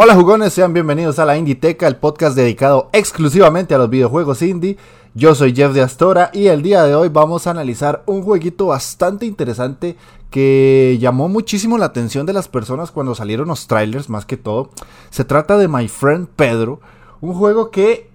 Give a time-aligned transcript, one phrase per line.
[0.00, 4.76] Hola jugones, sean bienvenidos a la Inditeca, el podcast dedicado exclusivamente a los videojuegos indie.
[5.12, 8.68] Yo soy Jeff de Astora y el día de hoy vamos a analizar un jueguito
[8.68, 9.96] bastante interesante
[10.30, 14.70] que llamó muchísimo la atención de las personas cuando salieron los trailers más que todo.
[15.10, 16.80] Se trata de My Friend Pedro,
[17.20, 18.08] un juego que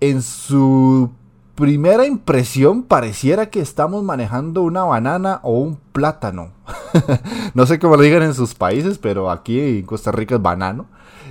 [0.00, 1.12] en su
[1.54, 6.52] primera impresión pareciera que estamos manejando una banana o un plátano.
[7.54, 10.86] no sé cómo lo digan en sus países, pero aquí en Costa Rica es banano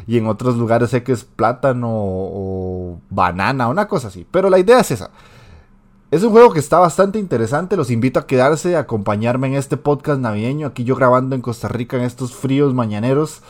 [0.08, 4.26] y en otros lugares sé que es plátano o banana, una cosa así.
[4.30, 5.12] Pero la idea es esa.
[6.12, 9.78] Es un juego que está bastante interesante, los invito a quedarse, a acompañarme en este
[9.78, 13.42] podcast navideño, aquí yo grabando en Costa Rica en estos fríos mañaneros,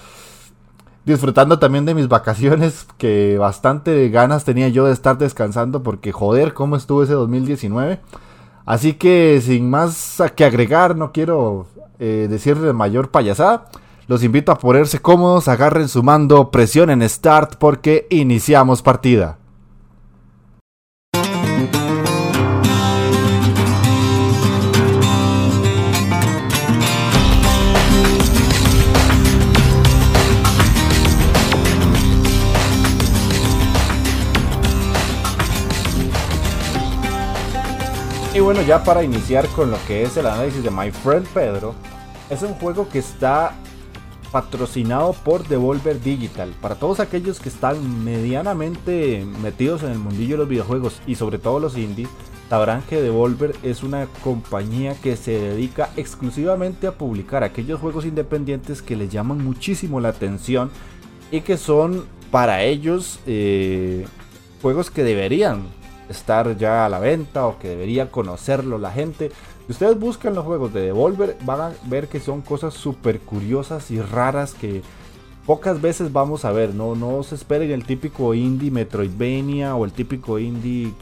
[1.05, 6.53] disfrutando también de mis vacaciones, que bastante ganas tenía yo de estar descansando, porque joder,
[6.53, 7.99] cómo estuvo ese 2019.
[8.65, 11.65] Así que sin más que agregar, no quiero
[11.99, 13.65] eh, decirle mayor payasada.
[14.07, 19.37] Los invito a ponerse cómodos, agarren su mando, presionen Start porque iniciamos partida.
[38.33, 41.75] Y bueno, ya para iniciar con lo que es el análisis de My Friend Pedro,
[42.29, 43.53] es un juego que está
[44.31, 46.53] patrocinado por Devolver Digital.
[46.61, 51.39] Para todos aquellos que están medianamente metidos en el mundillo de los videojuegos y sobre
[51.39, 52.07] todo los indies,
[52.49, 58.81] sabrán que Devolver es una compañía que se dedica exclusivamente a publicar aquellos juegos independientes
[58.81, 60.71] que les llaman muchísimo la atención
[61.31, 64.05] y que son para ellos eh,
[64.61, 65.63] juegos que deberían
[66.11, 69.31] estar ya a la venta o que debería conocerlo la gente
[69.71, 73.91] si ustedes buscan los juegos de Devolver, van a ver que son cosas súper curiosas
[73.91, 74.81] y raras que
[75.45, 76.73] pocas veces vamos a ver.
[76.73, 80.93] No, no se esperen el típico indie Metroidvania o el típico indie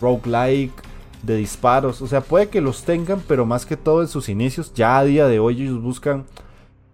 [0.00, 0.82] roguelike
[1.22, 2.02] de disparos.
[2.02, 5.04] O sea, puede que los tengan, pero más que todo en sus inicios, ya a
[5.04, 6.24] día de hoy ellos buscan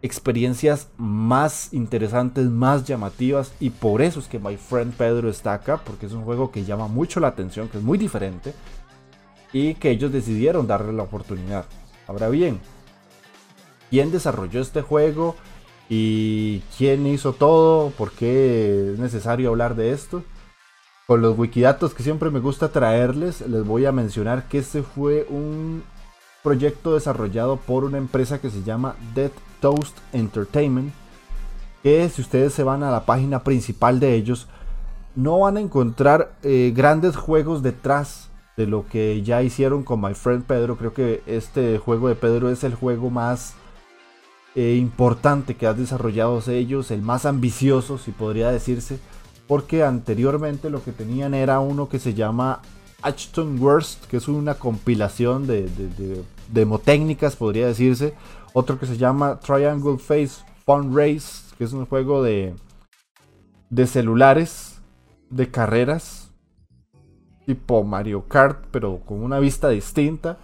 [0.02, 5.78] experiencias más interesantes, más llamativas y por eso es que My Friend Pedro está acá,
[5.78, 8.54] porque es un juego que llama mucho la atención, que es muy diferente
[9.52, 11.64] y que ellos decidieron darle la oportunidad.
[12.06, 12.60] Ahora bien,
[13.90, 15.34] ¿quién desarrolló este juego?
[15.88, 17.90] ¿Y quién hizo todo?
[17.90, 20.22] ¿Por qué es necesario hablar de esto?
[21.06, 25.26] Con los wikidatos que siempre me gusta traerles, les voy a mencionar que este fue
[25.30, 25.84] un
[26.42, 29.30] proyecto desarrollado por una empresa que se llama Dead
[29.66, 30.92] Toast Entertainment.
[31.82, 34.46] Que si ustedes se van a la página principal de ellos,
[35.16, 40.14] no van a encontrar eh, grandes juegos detrás de lo que ya hicieron con My
[40.14, 40.76] Friend Pedro.
[40.76, 43.54] Creo que este juego de Pedro es el juego más
[44.54, 49.00] eh, importante que han desarrollado ellos, el más ambicioso, si podría decirse.
[49.48, 52.60] Porque anteriormente lo que tenían era uno que se llama
[53.02, 56.22] Ashton Worst, que es una compilación de, de,
[56.52, 58.14] demotécnicas, podría decirse.
[58.58, 62.54] Otro que se llama Triangle Face Fun Race, que es un juego de,
[63.68, 64.80] de celulares,
[65.28, 66.30] de carreras
[67.44, 70.38] tipo Mario Kart, pero con una vista distinta.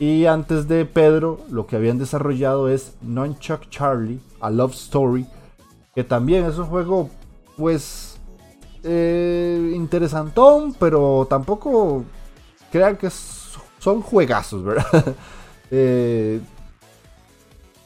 [0.00, 5.24] Y antes de Pedro, lo que habían desarrollado es Nunchuck Charlie, a Love Story,
[5.94, 7.10] que también es un juego,
[7.56, 8.18] pues,
[8.82, 12.02] eh, interesantón, pero tampoco
[12.72, 13.08] crean que
[13.78, 15.14] son juegazos, ¿verdad?
[15.74, 16.38] Eh,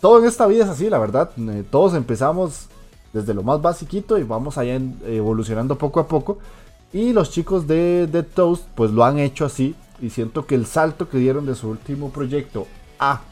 [0.01, 1.31] todo en esta vida es así, la verdad.
[1.37, 2.69] Eh, todos empezamos
[3.13, 6.39] desde lo más basiquito y vamos allá evolucionando poco a poco.
[6.93, 9.75] Y los chicos de Dead Toast pues lo han hecho así.
[10.01, 12.67] Y siento que el salto que dieron de su último proyecto
[12.99, 13.23] a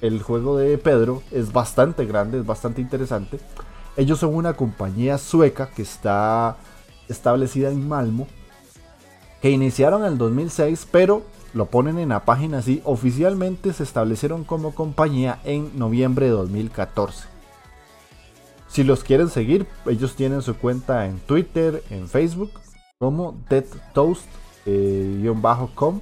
[0.00, 3.40] el juego de Pedro es bastante grande, es bastante interesante.
[3.96, 6.56] Ellos son una compañía sueca que está
[7.08, 8.26] establecida en Malmo.
[9.40, 11.22] Que iniciaron en el 2006, pero
[11.54, 12.82] lo ponen en la página así.
[12.84, 17.28] Oficialmente se establecieron como compañía en noviembre de 2014.
[18.68, 22.50] Si los quieren seguir, ellos tienen su cuenta en Twitter, en Facebook
[22.98, 24.26] como Dead Toast-com.
[24.66, 26.00] Eh,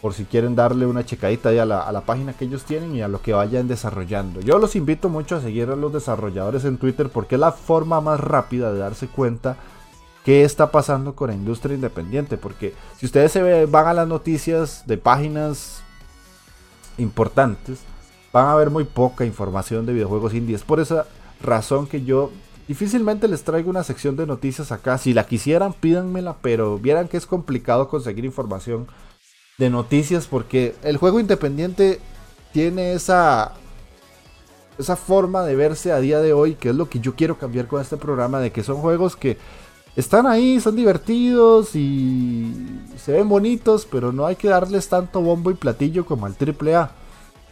[0.00, 2.94] por si quieren darle una checadita ahí a la, a la, página que ellos tienen
[2.94, 4.40] y a lo que vayan desarrollando.
[4.40, 8.02] Yo los invito mucho a seguir a los desarrolladores en Twitter porque es la forma
[8.02, 9.56] más rápida de darse cuenta
[10.24, 12.36] qué está pasando con la industria independiente.
[12.36, 15.82] Porque si ustedes se van a las noticias de páginas
[16.98, 17.80] importantes,
[18.32, 20.62] van a ver muy poca información de videojuegos indies.
[20.62, 21.06] Por esa
[21.40, 22.30] razón que yo
[22.66, 24.98] difícilmente les traigo una sección de noticias acá.
[24.98, 28.88] Si la quisieran, pídanmela, pero vieran que es complicado conseguir información
[29.58, 32.00] de noticias porque el juego independiente
[32.52, 33.52] tiene esa
[34.78, 37.68] esa forma de verse a día de hoy, que es lo que yo quiero cambiar
[37.68, 39.38] con este programa, de que son juegos que
[39.96, 42.52] están ahí, son divertidos y
[42.96, 46.90] se ven bonitos, pero no hay que darles tanto bombo y platillo como al AAA.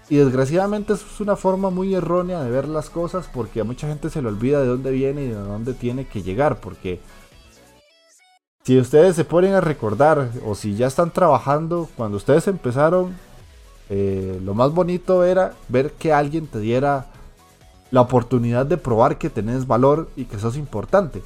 [0.08, 4.10] Y desgraciadamente es una forma muy errónea de ver las cosas porque a mucha gente
[4.10, 7.00] se le olvida de dónde viene y de dónde tiene que llegar, porque
[8.64, 13.14] si ustedes se ponen a recordar o si ya están trabajando, cuando ustedes empezaron,
[13.88, 17.06] eh, lo más bonito era ver que alguien te diera
[17.90, 21.22] la oportunidad de probar que tenés valor y que sos importante.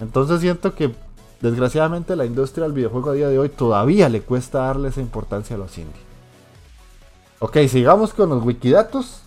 [0.00, 0.94] Entonces siento que
[1.40, 5.56] desgraciadamente la industria del videojuego a día de hoy todavía le cuesta darle esa importancia
[5.56, 6.02] a los indies.
[7.38, 9.22] Ok, sigamos con los wikidatos.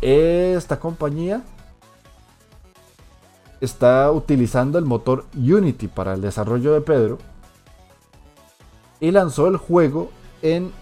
[0.00, 1.42] Esta compañía
[3.60, 7.18] está utilizando el motor Unity para el desarrollo de Pedro
[8.98, 10.10] y lanzó el juego
[10.42, 10.72] en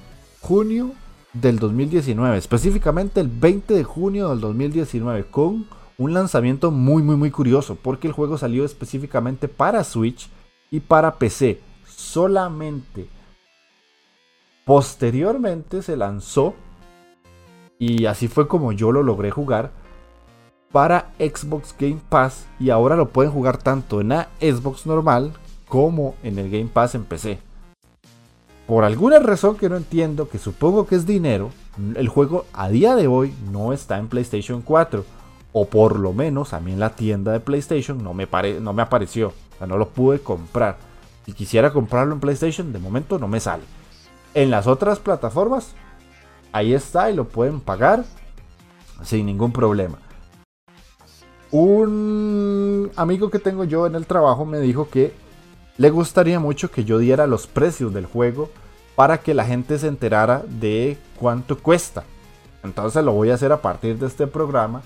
[0.40, 0.92] junio
[1.34, 5.66] del 2019, específicamente el 20 de junio del 2019, con
[6.00, 10.30] un lanzamiento muy muy muy curioso, porque el juego salió específicamente para Switch
[10.70, 13.06] y para PC solamente.
[14.64, 16.54] Posteriormente se lanzó,
[17.78, 19.72] y así fue como yo lo logré jugar,
[20.72, 25.32] para Xbox Game Pass y ahora lo pueden jugar tanto en la Xbox normal
[25.68, 27.38] como en el Game Pass en PC.
[28.66, 31.50] Por alguna razón que no entiendo, que supongo que es dinero,
[31.96, 35.04] el juego a día de hoy no está en PlayStation 4.
[35.52, 38.28] O por lo menos a mí en la tienda de PlayStation no me,
[38.60, 39.28] no me apareció.
[39.28, 40.76] O sea, no lo pude comprar.
[41.26, 43.64] Si quisiera comprarlo en PlayStation, de momento no me sale.
[44.34, 45.74] En las otras plataformas,
[46.52, 48.04] ahí está y lo pueden pagar
[49.02, 49.98] sin ningún problema.
[51.50, 55.12] Un amigo que tengo yo en el trabajo me dijo que
[55.78, 58.50] le gustaría mucho que yo diera los precios del juego
[58.94, 62.04] para que la gente se enterara de cuánto cuesta.
[62.62, 64.82] Entonces lo voy a hacer a partir de este programa.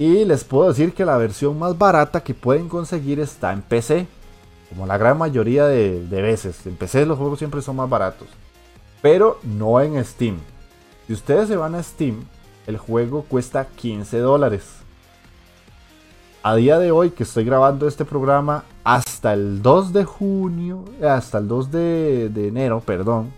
[0.00, 4.06] Y les puedo decir que la versión más barata que pueden conseguir está en PC.
[4.70, 6.66] Como la gran mayoría de, veces.
[6.66, 8.26] En PC los juegos siempre son más baratos.
[9.02, 10.38] Pero no en Steam.
[11.06, 12.24] Si ustedes se van a Steam,
[12.66, 14.62] el juego cuesta 15 dólares
[16.42, 21.36] a día de hoy que estoy grabando este programa, hasta el 2 de junio, hasta
[21.36, 23.30] el 2 de, enero, perdón,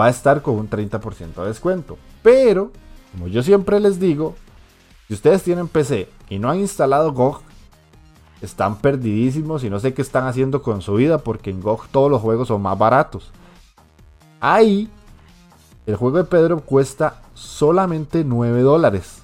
[0.00, 1.98] va a estar con un 30% de descuento.
[2.22, 2.70] Pero,
[3.12, 4.34] como yo siempre les digo,
[5.08, 7.40] si ustedes tienen PC y no han instalado GOG,
[8.40, 12.10] están perdidísimos y no sé qué están haciendo con su vida porque en GOG todos
[12.10, 13.30] los juegos son más baratos.
[14.40, 14.90] Ahí,
[15.86, 19.22] el juego de Pedro cuesta solamente 9 dólares.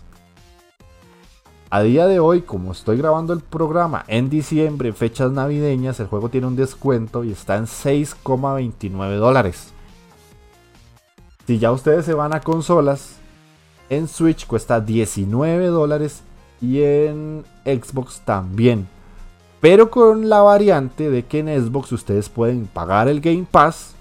[1.68, 6.28] A día de hoy, como estoy grabando el programa en diciembre, fechas navideñas, el juego
[6.28, 9.72] tiene un descuento y está en 6,29 dólares.
[11.46, 13.21] Si ya ustedes se van a consolas,
[13.92, 16.22] en Switch cuesta 19 dólares
[16.62, 18.88] y en Xbox también.
[19.60, 23.94] Pero con la variante de que en Xbox ustedes pueden pagar el Game Pass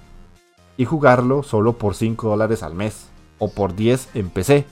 [0.77, 3.07] y jugarlo solo por 5 dólares al mes
[3.37, 4.65] o por 10 en PC.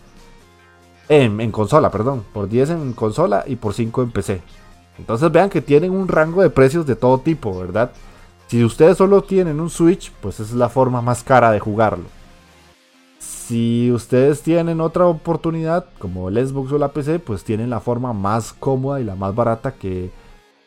[1.10, 2.24] En, consola, perdón.
[2.34, 4.42] Por 10 en consola y por 5 en PC.
[4.98, 7.92] Entonces vean que tienen un rango de precios de todo tipo, ¿verdad?
[8.48, 12.06] Si ustedes solo tienen un Switch, pues es la forma más cara de jugarlo.
[13.50, 18.14] Si ustedes tienen otra oportunidad, como el Xbox o la PC, pues tienen la forma
[18.14, 20.12] más cómoda y la más barata que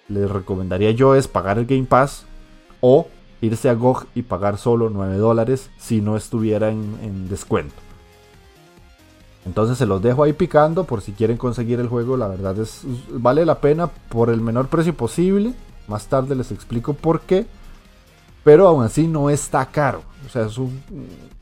[0.09, 2.25] les recomendaría yo es pagar el Game Pass
[2.81, 3.07] o
[3.41, 7.77] irse a GOG y pagar solo 9 dólares si no estuviera en descuento.
[9.47, 12.17] Entonces se los dejo ahí picando por si quieren conseguir el juego.
[12.17, 15.55] La verdad es vale la pena por el menor precio posible.
[15.87, 17.47] Más tarde les explico por qué.
[18.45, 20.03] Pero aún así no está caro.
[20.27, 20.81] O sea, es un,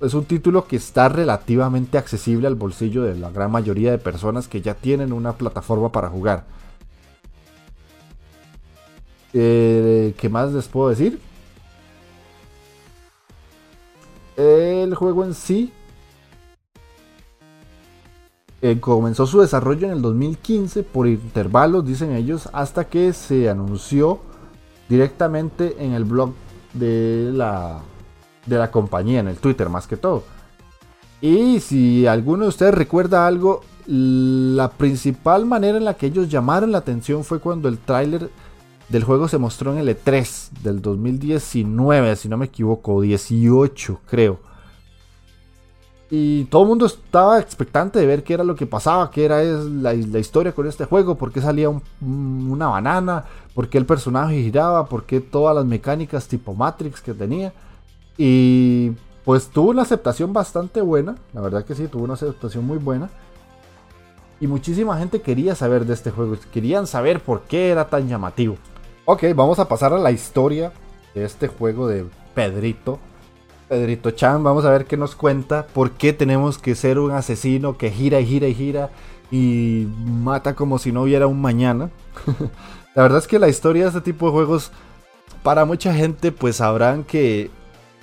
[0.01, 4.49] es un título que está relativamente accesible al bolsillo de la gran mayoría de personas
[4.49, 6.45] que ya tienen una plataforma para jugar.
[9.33, 11.21] Eh, ¿Qué más les puedo decir?
[14.37, 15.73] El juego en sí
[18.63, 24.21] eh, comenzó su desarrollo en el 2015 por intervalos, dicen ellos, hasta que se anunció
[24.89, 26.33] directamente en el blog
[26.73, 27.81] de la
[28.47, 30.25] de la compañía, en el Twitter más que todo.
[31.21, 36.73] Y si alguno de ustedes recuerda algo, la principal manera en la que ellos llamaron
[36.73, 38.31] la atención fue cuando el tráiler
[38.89, 44.41] del juego se mostró en el E3 del 2019, si no me equivoco, 18 creo.
[46.11, 49.43] Y todo el mundo estaba expectante de ver qué era lo que pasaba, qué era
[49.43, 53.25] la, historia con este juego, por qué salía una banana,
[53.55, 57.53] por qué el personaje giraba, por qué todas las mecánicas tipo Matrix que tenía.
[58.19, 58.91] Y
[59.25, 63.09] pues tuvo una aceptación bastante buena, la verdad que sí, tuvo una aceptación muy buena.
[64.41, 68.57] Y muchísima gente quería saber de este juego, querían saber por qué era tan llamativo.
[69.05, 70.73] Ok, vamos a pasar a la historia
[71.15, 72.99] de este juego de Pedrito.
[73.71, 77.79] Pedrito Chan, vamos a ver qué nos cuenta, por qué tenemos que ser un asesino
[77.79, 78.91] que gira y gira y gira
[79.31, 81.89] y mata como si no hubiera un mañana.
[82.97, 84.73] la verdad es que la historia de este tipo de juegos,
[85.45, 87.53] para mucha gente, pues sabrán que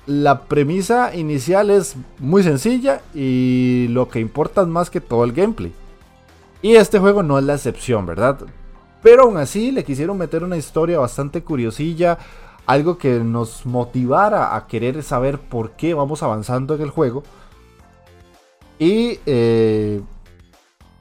[0.06, 5.34] la premisa inicial es muy sencilla y lo que importa es más que todo el
[5.34, 5.74] gameplay.
[6.62, 8.40] Y este juego no es la excepción, ¿verdad?
[9.04, 12.18] Pero aún así le quisieron meter una historia bastante curiosilla,
[12.68, 17.24] algo que nos motivara a querer saber por qué vamos avanzando en el juego.
[18.78, 20.02] Y eh,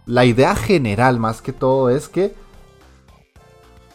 [0.06, 2.34] la idea general más que todo es que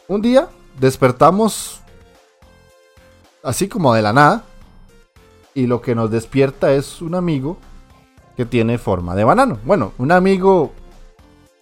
[0.08, 0.50] un día
[0.80, 1.82] despertamos
[3.44, 4.44] así como de la nada
[5.56, 7.58] y lo que nos despierta es un amigo
[8.38, 9.58] que tiene forma de banano.
[9.66, 10.74] Bueno, un amigo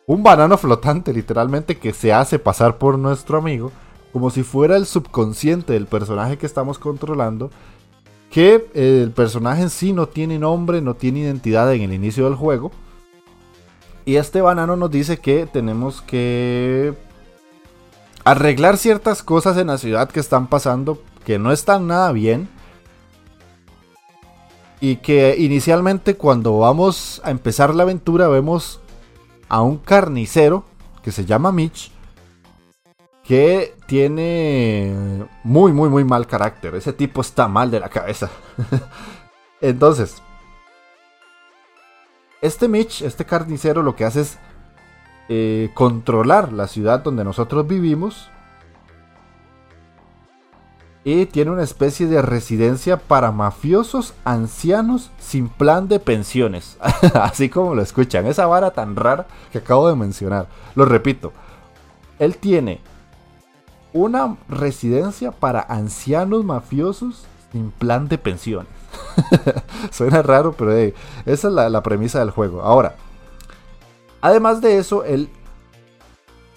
[0.07, 3.71] un banano flotante literalmente que se hace pasar por nuestro amigo,
[4.13, 7.51] como si fuera el subconsciente del personaje que estamos controlando,
[8.31, 12.35] que el personaje en sí no tiene nombre, no tiene identidad en el inicio del
[12.35, 12.71] juego.
[14.05, 16.93] Y este banano nos dice que tenemos que
[18.23, 22.49] arreglar ciertas cosas en la ciudad que están pasando que no están nada bien.
[24.81, 28.79] Y que inicialmente cuando vamos a empezar la aventura vemos
[29.49, 30.63] a un carnicero
[31.03, 31.91] que se llama Mitch,
[33.29, 34.91] que tiene
[35.43, 36.73] muy, muy, muy mal carácter.
[36.73, 38.27] Ese tipo está mal de la cabeza.
[39.61, 40.19] Entonces,
[42.41, 44.39] este Mitch, este carnicero, lo que hace es
[45.29, 48.31] eh, controlar la ciudad donde nosotros vivimos.
[51.03, 56.79] Y tiene una especie de residencia para mafiosos ancianos sin plan de pensiones.
[57.13, 58.25] Así como lo escuchan.
[58.25, 60.47] Esa vara tan rara que acabo de mencionar.
[60.73, 61.31] Lo repito.
[62.17, 62.88] Él tiene
[63.93, 68.71] una residencia para ancianos mafiosos sin plan de pensiones.
[69.91, 70.93] Suena raro, pero esa
[71.25, 72.61] es la, premisa del juego.
[72.61, 72.95] Ahora,
[74.21, 75.29] además de eso, él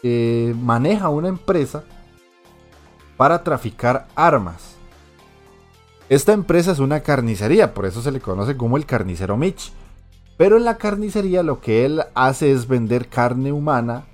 [0.02, 1.84] eh, maneja una empresa
[3.16, 4.76] para traficar armas.
[6.08, 9.72] Esta empresa es una carnicería, por eso se le conoce como el carnicero Mitch.
[10.36, 14.04] Pero en la carnicería lo que él hace es vender carne humana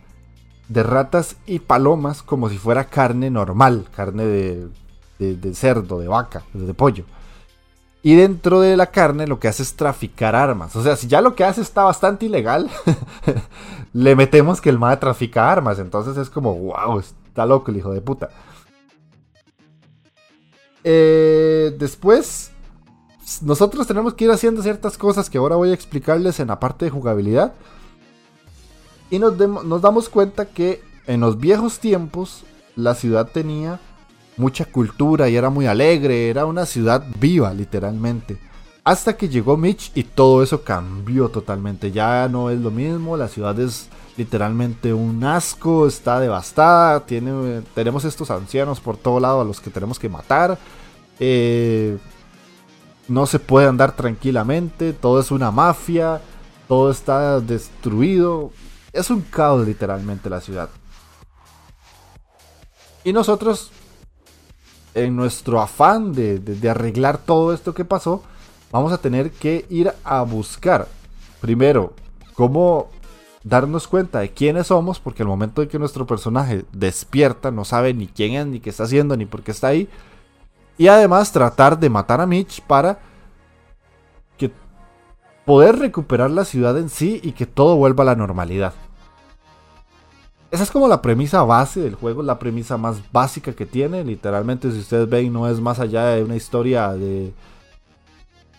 [0.68, 4.68] de ratas y palomas como si fuera carne normal, carne de,
[5.18, 7.04] de, cerdo, de vaca, de pollo.
[8.02, 10.76] Y dentro de la carne lo que hace es traficar armas.
[10.76, 12.70] O sea, si ya lo que hace está bastante ilegal,
[13.92, 15.78] le metemos que el MAD trafica armas.
[15.78, 18.28] Entonces es como, wow, está loco el hijo de puta.
[20.84, 22.52] Eh, después,
[23.42, 26.84] nosotros tenemos que ir haciendo ciertas cosas que ahora voy a explicarles en la parte
[26.84, 27.52] de jugabilidad.
[29.10, 29.36] Y nos,
[29.80, 32.44] damos cuenta que en los viejos tiempos
[32.76, 33.80] la ciudad tenía
[34.36, 38.38] mucha cultura y era muy alegre, era una ciudad viva literalmente.
[38.84, 41.90] Hasta que llegó Mitch y todo eso cambió totalmente.
[41.90, 48.30] Ya no es lo mismo, la ciudad es literalmente un asco, está devastada, tenemos estos
[48.30, 50.58] ancianos por todo lado a los que tenemos que matar.
[51.20, 51.98] Eh,
[53.08, 56.20] no se puede andar tranquilamente, todo es una mafia,
[56.68, 58.50] todo está destruido.
[58.92, 60.68] Es un caos literalmente la ciudad.
[63.04, 63.70] Y nosotros,
[64.94, 68.22] en nuestro afán de, arreglar todo esto que pasó,
[68.70, 70.88] vamos a tener que ir a buscar,
[71.40, 71.92] primero,
[72.34, 72.90] cómo
[73.44, 77.94] darnos cuenta de quiénes somos, porque al momento de que nuestro personaje despierta, no sabe
[77.94, 79.88] ni quién es, ni qué está haciendo, ni por qué está ahí.
[80.76, 82.98] Y además tratar de matar a Mitch para
[85.48, 88.74] poder recuperar la ciudad en sí y que todo vuelva a la normalidad.
[90.50, 94.04] Esa es como la premisa base del juego, la premisa más básica que tiene.
[94.04, 97.32] Literalmente, si ustedes ven, no es más allá de una historia de,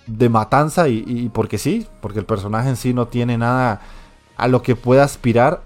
[0.07, 3.81] de matanza y, y porque sí, porque el personaje en sí no tiene nada
[4.35, 5.61] a lo que pueda aspirar.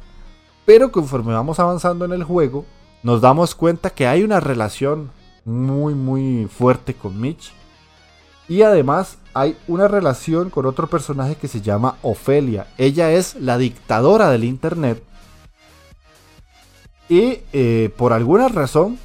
[0.66, 2.66] Pero conforme vamos avanzando en el juego,
[3.02, 5.10] nos damos cuenta que hay una relación
[5.46, 7.54] muy, muy fuerte con Mitch.
[8.48, 12.68] Y además hay una relación con otro personaje que se llama Ofelia.
[12.78, 15.04] Ella es la dictadora del Internet.
[17.10, 19.00] Y eh, por alguna razón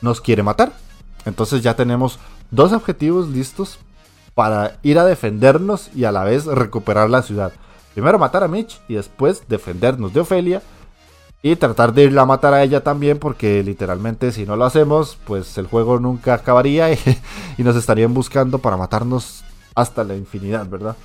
[0.00, 0.72] nos quiere matar.
[1.24, 2.18] Entonces ya tenemos
[2.50, 3.78] dos objetivos listos
[4.34, 7.52] para ir a defendernos y a la vez recuperar la ciudad.
[7.94, 10.62] Primero matar a Mitch y después defendernos de Ofelia
[11.44, 15.18] y tratar de irla a matar a ella también porque literalmente si no lo hacemos
[15.26, 16.90] pues el juego nunca acabaría
[17.58, 20.96] y, nos estarían buscando para matarnos hasta la infinidad, ¿verdad?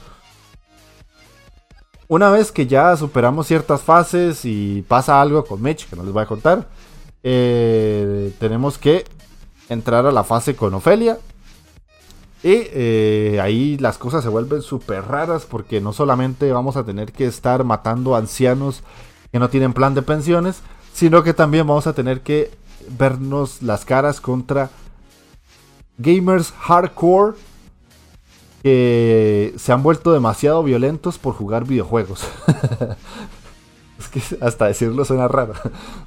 [2.08, 6.14] Una vez que ya superamos ciertas fases y pasa algo con Mitch, que no les
[6.14, 6.70] voy a contar,
[7.22, 9.04] eh, tenemos que
[9.68, 11.18] entrar a la fase con Ofelia
[12.44, 17.12] y eh, ahí las cosas se vuelven súper raras porque no solamente vamos a tener
[17.12, 18.84] que estar matando ancianos
[19.32, 20.62] que no tienen plan de pensiones,
[20.94, 22.52] sino que también vamos a tener que
[22.98, 24.70] vernos las caras contra
[25.98, 27.36] gamers hardcore
[28.64, 32.28] que se han vuelto demasiado violentos por jugar videojuegos.
[34.00, 35.54] es que hasta decirlo suena raro.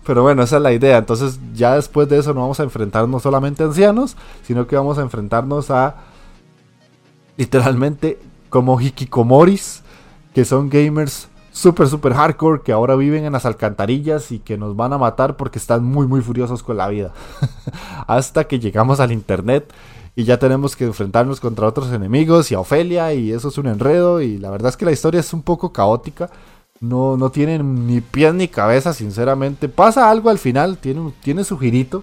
[0.05, 0.99] Pero bueno, esa es la idea.
[0.99, 4.99] Entonces ya después de eso no vamos a enfrentarnos solamente a ancianos, sino que vamos
[4.99, 5.97] a enfrentarnos a
[7.37, 8.19] literalmente
[8.51, 9.83] como hikikomoris,
[10.35, 14.75] que son gamers super, super hardcore, que ahora viven en las alcantarillas y que nos
[14.75, 17.13] van a matar porque están muy, muy furiosos con la vida.
[18.07, 19.73] Hasta que llegamos al internet
[20.17, 23.67] y ya tenemos que enfrentarnos contra otros enemigos y a Ofelia y eso es un
[23.67, 26.31] enredo y la verdad es que la historia es un poco caótica.
[26.81, 29.69] No, no tiene ni pies ni cabeza, sinceramente.
[29.69, 32.03] Pasa algo al final, tiene, tiene su girito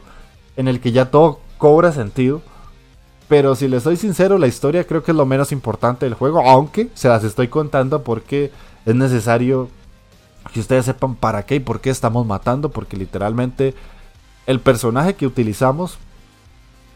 [0.56, 2.42] en el que ya todo cobra sentido.
[3.28, 6.42] Pero si les soy sincero, la historia creo que es lo menos importante del juego,
[6.42, 8.52] aunque se las estoy contando porque
[8.90, 9.70] es necesario
[10.54, 13.74] que ustedes sepan para qué y por qué estamos matando, porque literalmente
[14.48, 15.98] el personaje que utilizamos,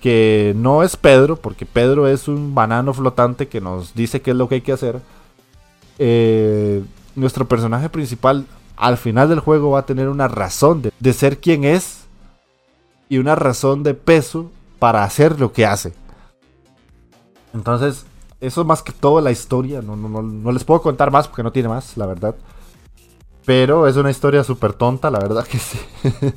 [0.02, 4.38] que no es Pedro, porque Pedro es un banano flotante que nos dice qué es
[4.38, 5.02] lo que hay que hacer,
[6.00, 6.84] eh,
[7.16, 11.40] nuestro personaje principal al final del juego va a tener una razón de, de ser
[11.40, 12.06] quien es
[13.08, 15.94] y una razón de peso para hacer lo que hace.
[17.54, 18.06] Entonces,
[18.44, 19.82] eso es más que todo la historia.
[19.82, 22.36] No, no, no, les puedo contar más porque no tiene más, la verdad.
[23.46, 25.80] Pero es una historia súper tonta, la verdad que sí.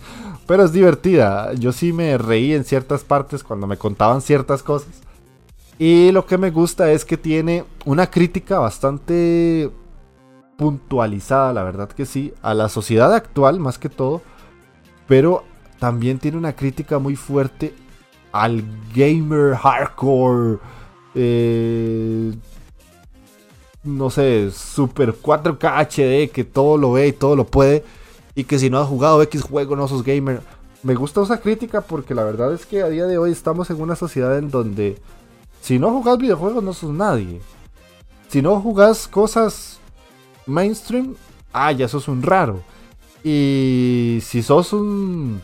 [0.46, 1.52] Pero es divertida.
[1.54, 5.02] Yo sí me reí en ciertas partes cuando me contaban ciertas cosas.
[5.78, 9.70] Y lo que me gusta es que tiene una crítica bastante
[10.56, 14.22] puntualizada, la verdad que sí, a la sociedad actual más que todo.
[15.08, 15.42] Pero
[15.80, 17.74] también tiene una crítica muy fuerte
[18.30, 18.62] al
[18.94, 20.58] gamer hardcore
[21.16, 22.34] eh,
[23.82, 27.84] no sé, Super 4K HD, que todo lo ve y todo lo puede,
[28.34, 30.42] y que si no has jugado X juego no sos gamer.
[30.82, 33.80] Me gusta esa crítica porque la verdad es que a día de hoy estamos en
[33.80, 34.98] una sociedad en donde
[35.62, 37.40] si no jugás videojuegos no sos nadie.
[38.28, 39.78] Si no jugás cosas
[40.46, 41.16] mainstream,
[41.52, 42.60] ah, ya sos un raro.
[43.24, 45.40] Y si sos un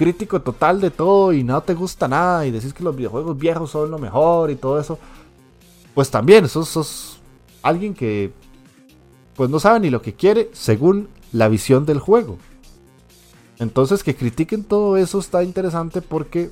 [0.00, 3.70] crítico total de todo y no te gusta nada y decís que los videojuegos viejos
[3.70, 4.98] son lo mejor y todo eso,
[5.92, 7.18] pues también sos,
[7.60, 8.32] alguien que
[9.36, 12.38] pues no sabe ni lo que quiere según la visión del juego.
[13.58, 16.50] Entonces que critiquen todo eso está interesante porque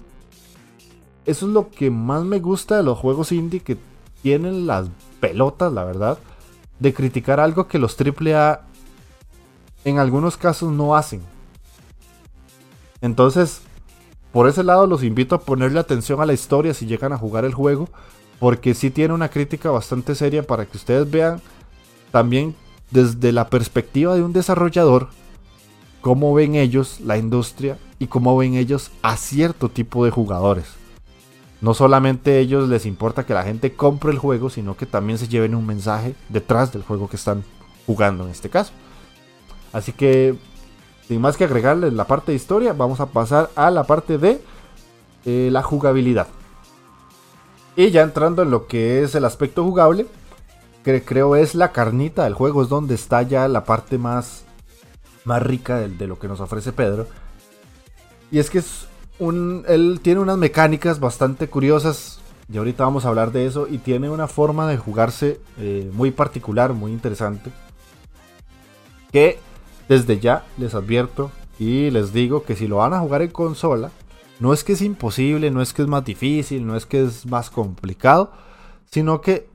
[1.25, 3.79] eso es lo que más me gusta de los juegos indie que
[4.21, 4.89] tienen las
[5.21, 6.19] pelotas, la verdad,
[6.81, 8.61] de criticar algo que los AAA
[9.87, 11.38] en algunos casos no hacen.
[13.01, 13.61] Entonces,
[14.33, 17.45] por ese lado los invito a ponerle atención a la historia si llegan a jugar
[17.45, 17.89] el juego,
[18.39, 21.41] porque sí tiene una crítica bastante seria para que ustedes vean
[22.11, 22.55] también
[22.91, 25.09] desde la perspectiva de un desarrollador
[26.01, 30.67] cómo ven ellos la industria y cómo ven ellos a cierto tipo de jugadores.
[31.61, 35.19] No solamente a ellos les importa que la gente compre el juego, sino que también
[35.19, 37.43] se lleven un mensaje detrás del juego que están
[37.87, 38.73] jugando en este caso.
[39.73, 40.37] Así que
[41.09, 44.43] sin más que agregarle la parte de historia, vamos a pasar a la parte de
[45.25, 46.29] eh, la jugabilidad.
[47.77, 50.07] Y ya entrando en lo que es el aspecto jugable,
[50.85, 54.45] que creo es la carnita del juego, es donde está ya la parte más,
[55.25, 57.07] más rica de, de lo que nos ofrece Pedro.
[58.31, 58.87] Y es que es
[59.19, 62.21] un, él tiene unas mecánicas bastante curiosas,
[62.53, 66.11] y ahorita vamos a hablar de eso, y tiene una forma de jugarse eh, muy
[66.11, 67.51] particular, muy interesante.
[69.11, 69.39] Que
[69.89, 73.91] desde ya les advierto y les digo que si lo van a jugar en consola,
[74.41, 77.27] no es que es imposible, no es que es más difícil, no es que es
[77.27, 78.33] más complicado,
[78.85, 79.49] sino que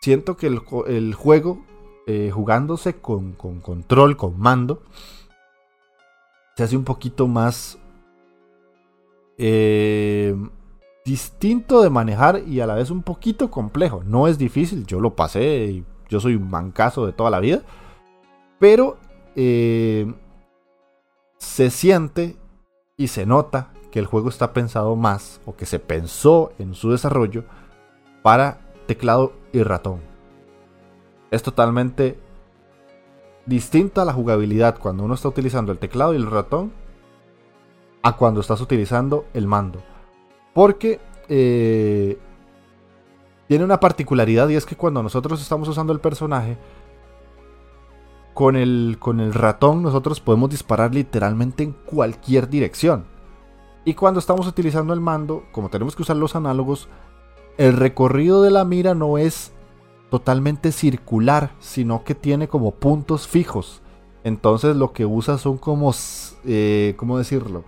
[0.00, 1.64] siento que el, juego,
[2.06, 4.82] eh, jugándose con, control, con mando,
[6.56, 7.78] se hace un poquito más...
[9.38, 10.36] Eh,
[11.04, 14.02] distinto de manejar y a la vez un poquito complejo.
[14.04, 17.62] No es difícil, yo lo pasé yo soy un mancazo de toda la vida.
[18.58, 18.98] Pero
[19.36, 20.12] eh,
[21.38, 22.36] se siente
[22.96, 26.90] y se nota que el juego está pensado más o que se pensó en su
[26.90, 27.44] desarrollo
[28.22, 30.00] para teclado y ratón.
[31.30, 32.18] Es totalmente
[33.46, 36.72] distinta la jugabilidad cuando uno está utilizando el teclado y el ratón
[38.02, 39.82] a cuando estás utilizando el mando.
[40.54, 42.18] Porque eh,
[43.48, 46.56] tiene una particularidad y es que cuando nosotros estamos usando el personaje,
[48.34, 53.04] con el, con el ratón nosotros podemos disparar literalmente en cualquier dirección.
[53.84, 56.88] Y cuando estamos utilizando el mando, como tenemos que usar los análogos,
[57.58, 59.52] el recorrido de la mira no es
[60.10, 63.82] totalmente circular, sino que tiene como puntos fijos.
[64.24, 65.92] Entonces lo que usa son como,
[66.44, 67.64] eh, ¿cómo decirlo?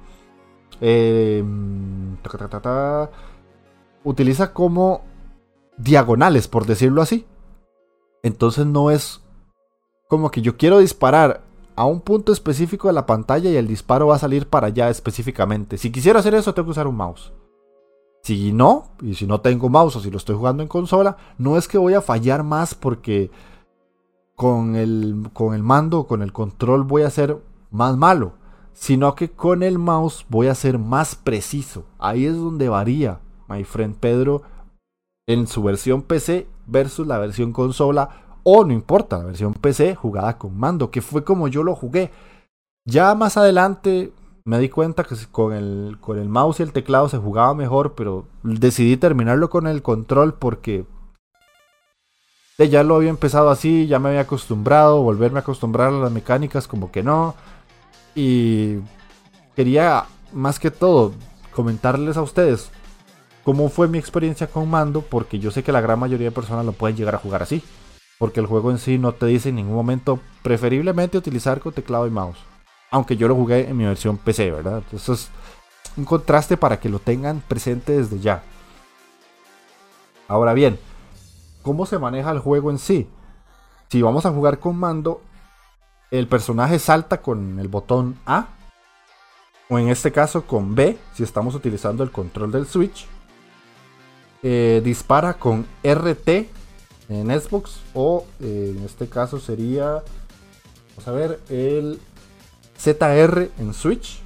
[0.80, 2.16] Em,
[4.04, 5.02] utiliza como
[5.78, 7.26] diagonales, por decirlo así.
[8.22, 9.23] Entonces no es
[10.14, 11.42] como que yo quiero disparar
[11.76, 14.88] a un punto específico de la pantalla y el disparo va a salir para allá
[14.90, 15.76] específicamente.
[15.76, 17.32] Si quisiera hacer eso, tengo que usar un mouse.
[18.22, 21.58] Si no, y si no tengo mouse o si lo estoy jugando en consola, no
[21.58, 23.30] es que voy a fallar más porque
[24.34, 27.38] con el, con el mando, con el control voy a ser
[27.70, 28.34] más malo,
[28.72, 31.84] sino que con el mouse voy a ser más preciso.
[31.98, 34.42] Ahí es donde varía, my friend Pedro,
[35.26, 40.38] en su versión PC versus la versión consola o no importa, la versión PC jugada
[40.38, 42.12] con mando, que fue como yo lo jugué.
[42.84, 44.12] Ya más adelante
[44.44, 47.94] me di cuenta que con el, con el mouse y el teclado se jugaba mejor,
[47.94, 50.84] pero decidí terminarlo con el control porque
[52.58, 56.68] ya lo había empezado así, ya me había acostumbrado, volverme a acostumbrar a las mecánicas
[56.68, 57.34] como que no.
[58.14, 58.76] Y
[59.56, 61.12] quería más que todo
[61.54, 62.70] comentarles a ustedes
[63.42, 66.66] cómo fue mi experiencia con mando, porque yo sé que la gran mayoría de personas
[66.66, 67.62] lo pueden llegar a jugar así
[68.18, 72.06] porque el juego en sí no te dice en ningún momento preferiblemente utilizar con teclado
[72.06, 72.38] y mouse.
[72.90, 74.82] Aunque yo lo jugué en mi versión PC, ¿verdad?
[74.92, 75.30] Eso es
[75.96, 78.42] un contraste para que lo tengan presente desde ya.
[80.28, 80.78] Ahora bien,
[81.62, 83.08] ¿cómo se maneja el juego en sí?
[83.90, 85.20] Si vamos a jugar con mando,
[86.10, 88.48] el personaje salta con el botón A,
[89.68, 93.06] o en este caso con B, si estamos utilizando el control del Switch.
[94.42, 96.28] Eh, dispara con RT
[97.08, 100.02] en Xbox o eh, en este caso sería,
[100.96, 102.00] vamos a ver, el
[102.78, 104.20] ZR en Switch.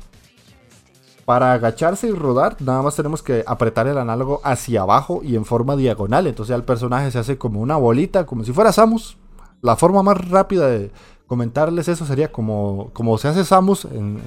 [1.24, 5.44] Para agacharse y rodar, nada más tenemos que apretar el análogo hacia abajo y en
[5.44, 6.26] forma diagonal.
[6.26, 9.18] Entonces el personaje se hace como una bolita, como si fuera Samus.
[9.60, 10.90] La forma más rápida de
[11.26, 14.22] comentarles eso sería como, como se hace Samus en,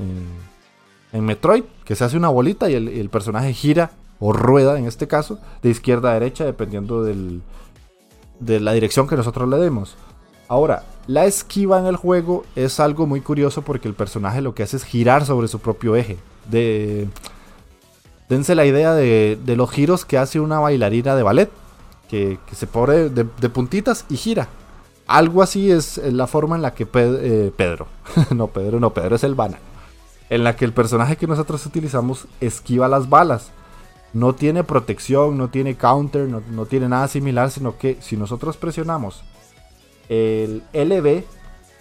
[1.11, 5.07] en, Metroid, que se hace una bolita y el personaje gira o rueda en este
[5.07, 7.41] caso, de izquierda a derecha, dependiendo del,
[8.41, 9.95] de la dirección que nosotros le demos.
[10.49, 14.63] Ahora, la esquiva en el juego es algo muy curioso porque el personaje lo que
[14.63, 16.17] hace es girar sobre su propio eje.
[16.49, 17.07] De...
[18.27, 21.49] Dense la idea de, los giros que hace una bailarina de ballet,
[22.09, 24.47] que, se pone de, puntitas y gira.
[25.07, 27.87] Algo así es la forma en la que eh, Pedro,
[28.35, 29.63] no Pedro, no Pedro es el banano,
[30.29, 33.51] en la que el personaje que nosotros utilizamos esquiva las balas
[34.13, 39.23] no tiene protección, no tiene counter, no, tiene nada similar, sino que si nosotros presionamos
[40.09, 41.23] el LB,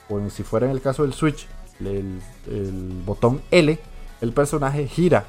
[0.09, 1.49] o si fuera en el caso del Switch,
[1.81, 2.21] el,
[3.05, 3.79] botón L,
[4.21, 5.27] el personaje gira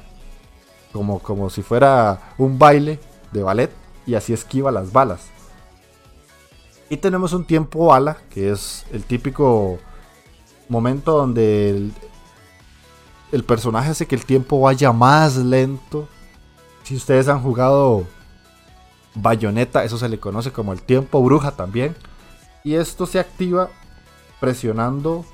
[0.92, 3.00] como, como si fuera un baile
[3.32, 3.70] de ballet
[4.06, 5.30] y así esquiva las balas.
[6.90, 9.78] Y tenemos un tiempo bala, que es el típico
[10.68, 11.90] momento donde
[13.32, 16.06] el personaje hace que el tiempo vaya más lento
[16.82, 18.06] si ustedes han jugado
[19.14, 21.94] Bayonetta, eso se le conoce como el tiempo bruja también.
[22.64, 23.70] Y esto se activa
[24.40, 25.24] presionando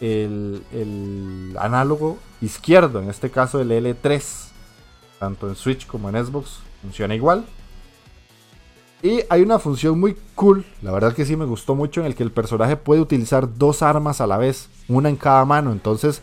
[0.00, 4.22] el, análogo izquierdo, en este caso el L3.
[5.18, 7.46] Tanto en Switch como en Xbox funciona igual.
[9.02, 12.14] Y hay una función muy cool, la verdad que sí me gustó mucho, en el
[12.14, 15.70] que el personaje puede utilizar dos armas a la vez, una en cada mano.
[15.70, 16.22] Entonces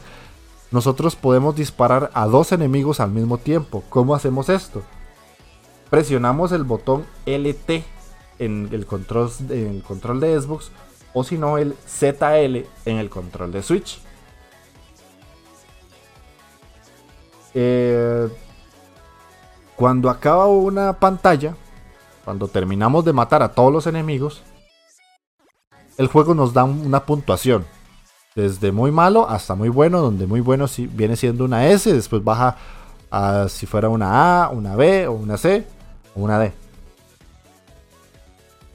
[0.74, 3.84] nosotros podemos disparar a dos enemigos al mismo tiempo.
[3.90, 4.82] ¿Cómo hacemos esto?
[5.92, 7.84] Presionamos el botón LT
[8.40, 10.72] en el control, el control de Xbox
[11.14, 14.02] o si no el ZL en el control de Switch.
[17.54, 18.28] Eh,
[19.76, 21.56] cuando acaba una pantalla,
[22.26, 24.42] cuando terminamos de matar a todos los enemigos,
[26.00, 27.64] el juego nos da una puntuación.
[28.36, 32.58] Desde muy malo hasta muy bueno, donde muy bueno viene siendo una S, después baja
[33.12, 35.66] a si fuera una A, una B o una C
[36.16, 36.52] o una D.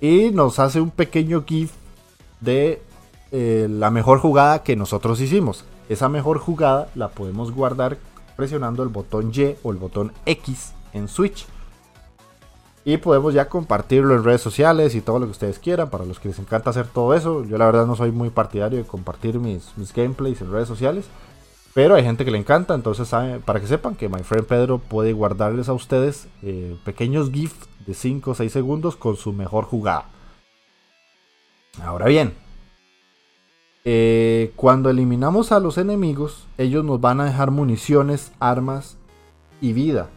[0.00, 1.72] Y nos hace un pequeño GIF
[2.40, 2.80] de
[3.32, 5.64] eh, la mejor jugada que nosotros hicimos.
[5.88, 7.98] Esa mejor jugada la podemos guardar
[8.36, 11.46] presionando el botón Y o el botón X en Switch.
[12.88, 15.90] Y podemos ya compartirlo en redes sociales y todo lo que ustedes quieran.
[15.90, 17.44] Para los que les encanta hacer todo eso.
[17.44, 21.04] Yo la verdad no soy muy partidario de compartir mis, mis gameplays en redes sociales.
[21.74, 22.74] Pero hay gente que le encanta.
[22.74, 23.06] Entonces
[23.44, 27.92] para que sepan que My Friend Pedro puede guardarles a ustedes eh, pequeños GIFs de
[27.92, 30.06] 5 o 6 segundos con su mejor jugada.
[31.82, 32.32] Ahora bien,
[33.84, 38.96] eh, cuando eliminamos a los enemigos, ellos nos van a dejar municiones, armas
[39.60, 40.08] y vida.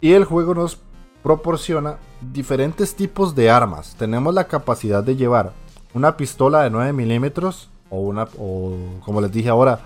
[0.00, 0.78] Y el juego nos
[1.22, 3.94] proporciona diferentes tipos de armas.
[3.98, 5.52] Tenemos la capacidad de llevar
[5.94, 9.80] una pistola de 9 milímetros o una, o como les dije ahora,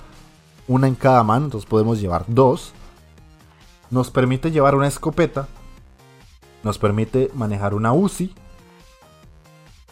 [0.68, 1.46] una en cada mano.
[1.46, 2.72] Entonces podemos llevar dos.
[3.90, 5.49] Nos permite llevar una escopeta.
[6.62, 8.35] Nos permite manejar una UCI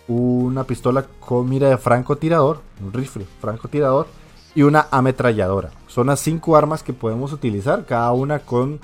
[0.09, 4.07] una pistola con mira de francotirador, un rifle francotirador
[4.55, 5.71] y una ametralladora.
[5.87, 8.81] Son las cinco armas que podemos utilizar, cada una con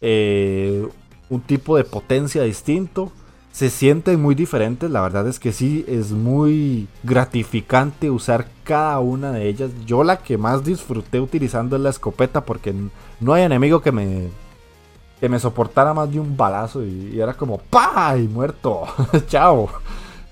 [0.00, 0.86] eh,
[1.30, 3.10] un tipo de potencia distinto.
[3.52, 9.32] Se sienten muy diferentes, la verdad es que sí, es muy gratificante usar cada una
[9.32, 9.70] de ellas.
[9.86, 12.74] Yo la que más disfruté utilizando es la escopeta porque
[13.18, 14.28] no hay enemigo que me,
[15.18, 18.16] que me soportara más de un balazo y, era como ¡pa!
[18.16, 18.84] y muerto.
[19.26, 19.68] Chao.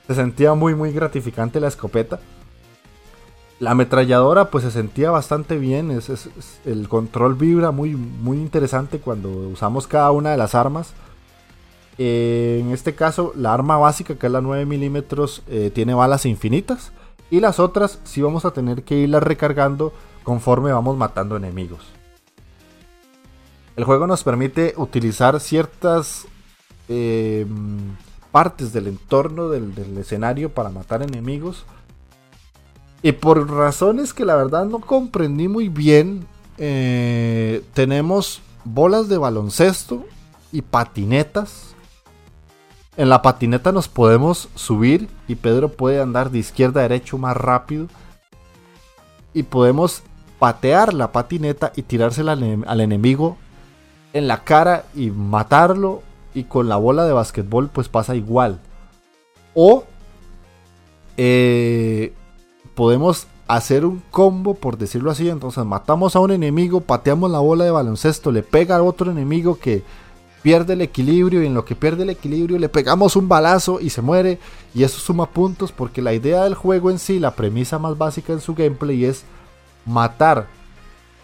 [0.06, 2.20] Se sentía muy muy gratificante la escopeta.
[3.60, 6.30] La ametralladora pues se sentía bastante bien, es,
[6.64, 10.92] el control vibra muy, muy interesante cuando usamos cada una de las armas.
[11.98, 16.26] Eh, en este caso la arma básica que es la 9 milímetros eh, tiene balas
[16.26, 16.92] infinitas
[17.28, 19.92] y las otras sí vamos a tener que irlas recargando
[20.22, 21.80] conforme vamos matando enemigos.
[23.76, 26.26] El juego nos permite utilizar ciertas
[26.88, 27.46] eh,
[28.32, 31.64] partes del entorno del, escenario para matar enemigos.
[33.02, 36.26] Y por razones que la verdad no comprendí muy bien,
[36.58, 40.04] eh, tenemos bolas de baloncesto
[40.50, 41.74] y patinetas.
[42.96, 47.36] En la patineta nos podemos subir y Pedro puede andar de izquierda a derecho más
[47.36, 47.86] rápido.
[49.32, 50.02] Y podemos
[50.40, 53.36] patear la patineta y tirársela al enemigo
[54.12, 56.02] en la cara y matarlo
[56.34, 58.58] y con la bola de basquetbol pues pasa igual.
[59.54, 59.84] O
[61.16, 62.12] eh,
[62.78, 65.28] podemos hacer un combo, por decirlo así.
[65.28, 69.58] Entonces matamos a un enemigo, pateamos la bola de baloncesto, le pega a otro enemigo
[69.58, 69.82] que
[70.42, 73.90] pierde el equilibrio y en lo que pierde el equilibrio le pegamos un balazo y
[73.90, 74.38] se muere.
[74.76, 78.32] Y eso suma puntos porque la idea del juego en sí, la premisa más básica
[78.32, 79.24] en su gameplay es
[79.84, 80.46] matar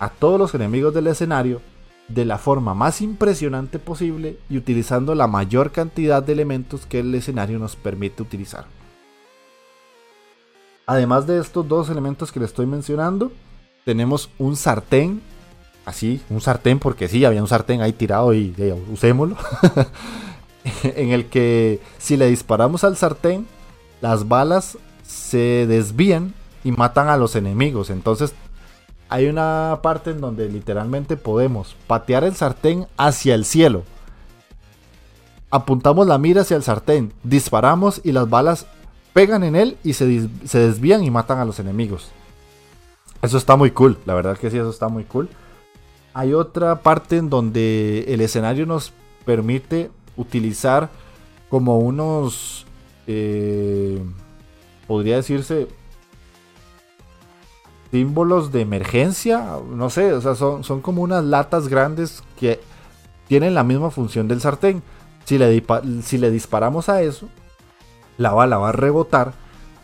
[0.00, 1.60] a todos los enemigos del escenario
[2.08, 7.14] de la forma más impresionante posible y utilizando la mayor cantidad de elementos que el
[7.14, 8.66] escenario nos permite utilizar.
[10.86, 13.32] Además de estos dos elementos que le estoy mencionando,
[13.84, 15.22] tenemos un sartén,
[15.86, 18.54] así, un sartén porque sí, había un sartén ahí tirado y
[18.92, 19.36] usémoslo,
[20.82, 23.46] en el que si le disparamos al sartén,
[24.00, 27.90] las balas se desvían y matan a los enemigos.
[27.90, 28.34] Entonces
[29.08, 33.84] hay una parte en donde literalmente podemos patear el sartén hacia el cielo.
[35.50, 38.66] Apuntamos la mira hacia el sartén, disparamos y las balas
[39.14, 42.10] pegan en él y se, desvían y matan a los enemigos.
[43.22, 45.30] Eso está muy cool, la verdad que sí, eso está muy cool.
[46.12, 48.92] Hay otra parte en donde el escenario nos
[49.24, 50.90] permite utilizar
[51.48, 52.66] como unos,
[53.06, 54.02] eh,
[54.86, 55.68] podría decirse,
[57.90, 62.60] símbolos de emergencia, no sé, o sea, son, son como unas latas grandes que
[63.28, 64.82] tienen la misma función del sartén.
[65.24, 65.64] Si le,
[66.02, 67.28] si le disparamos a eso,
[68.18, 69.32] la bala va a rebotar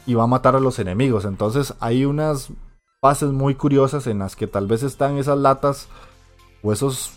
[0.07, 1.25] y va a matar a los enemigos.
[1.25, 2.51] Entonces hay unas
[3.01, 5.89] fases muy curiosas en las que tal vez están esas latas
[6.63, 7.13] o esos...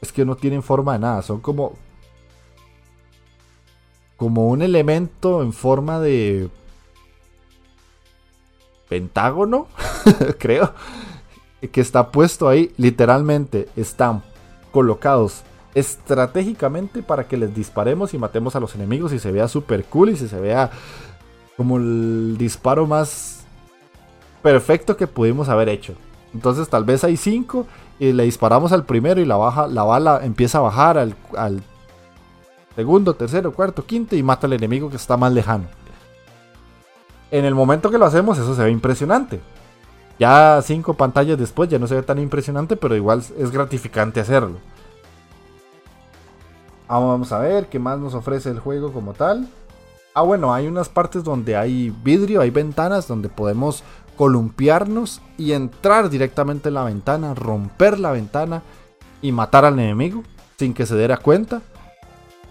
[0.00, 1.74] Es que no tienen forma de nada, son como...
[4.16, 6.50] Como un elemento en forma de
[8.88, 9.68] pentágono,
[10.38, 10.74] creo,
[11.72, 12.74] que está puesto ahí.
[12.76, 14.22] Literalmente están
[14.72, 15.42] colocados
[15.74, 20.10] estratégicamente para que les disparemos y matemos a los enemigos y se vea super cool
[20.10, 20.70] y se vea
[21.56, 23.44] como el disparo más
[24.42, 25.94] perfecto que pudimos haber hecho.
[26.34, 27.66] Entonces tal vez hay cinco
[27.98, 31.62] y le disparamos al primero y la, baja, la bala empieza a bajar al, al
[32.74, 35.64] segundo, tercero, cuarto, quinto y mata al enemigo que está más lejano.
[37.30, 39.40] En el momento que lo hacemos, eso se ve impresionante.
[40.18, 44.58] Ya cinco pantallas después ya no se ve tan impresionante, pero igual es gratificante hacerlo.
[46.98, 49.48] Vamos a ver qué más nos ofrece el juego como tal.
[50.12, 53.84] Ah, bueno, hay unas partes donde hay vidrio, hay ventanas donde podemos
[54.16, 58.62] columpiarnos y entrar directamente en la ventana, romper la ventana
[59.22, 60.24] y matar al enemigo
[60.58, 61.62] sin que se diera cuenta.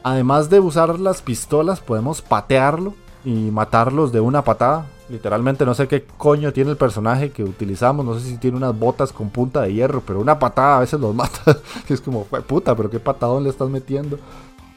[0.03, 2.93] Además de usar las pistolas, podemos patearlo
[3.25, 4.85] y matarlos de una patada.
[5.09, 8.05] Literalmente no sé qué coño tiene el personaje que utilizamos.
[8.05, 10.99] No sé si tiene unas botas con punta de hierro, pero una patada a veces
[10.99, 11.57] los mata.
[11.87, 14.19] es como, puta, pero qué patadón le estás metiendo.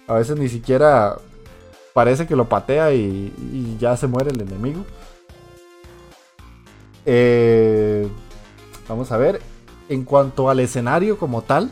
[0.06, 1.18] A veces ni siquiera
[1.92, 4.84] parece que lo patea y, ya se muere el enemigo.
[7.04, 8.08] Eh,
[8.88, 9.42] vamos a ver.
[9.88, 11.70] En cuanto al escenario como tal,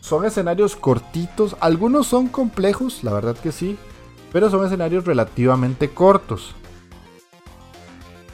[0.00, 1.56] son escenarios cortitos.
[1.60, 3.78] Algunos son complejos, la verdad que sí
[4.32, 6.54] pero son escenarios relativamente cortos.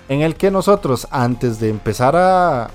[0.08, 2.70] En el que nosotros, antes de empezar a,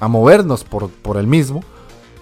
[0.00, 1.62] a movernos por, por el mismo,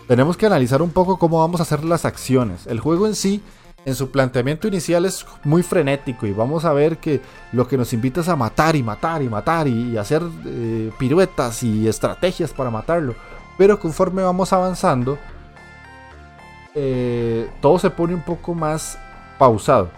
[0.06, 2.66] tenemos que analizar un poco cómo vamos a hacer las acciones.
[2.66, 3.42] El juego en sí,
[3.84, 7.20] en su planteamiento inicial, es muy frenético y vamos a ver que
[7.52, 11.62] lo que nos invita es a matar y matar y matar y, hacer eh, piruetas
[11.62, 13.14] y estrategias para matarlo.
[13.58, 15.18] Pero conforme vamos avanzando,
[16.74, 18.98] eh, todo se pone un poco más
[19.38, 19.88] pausado.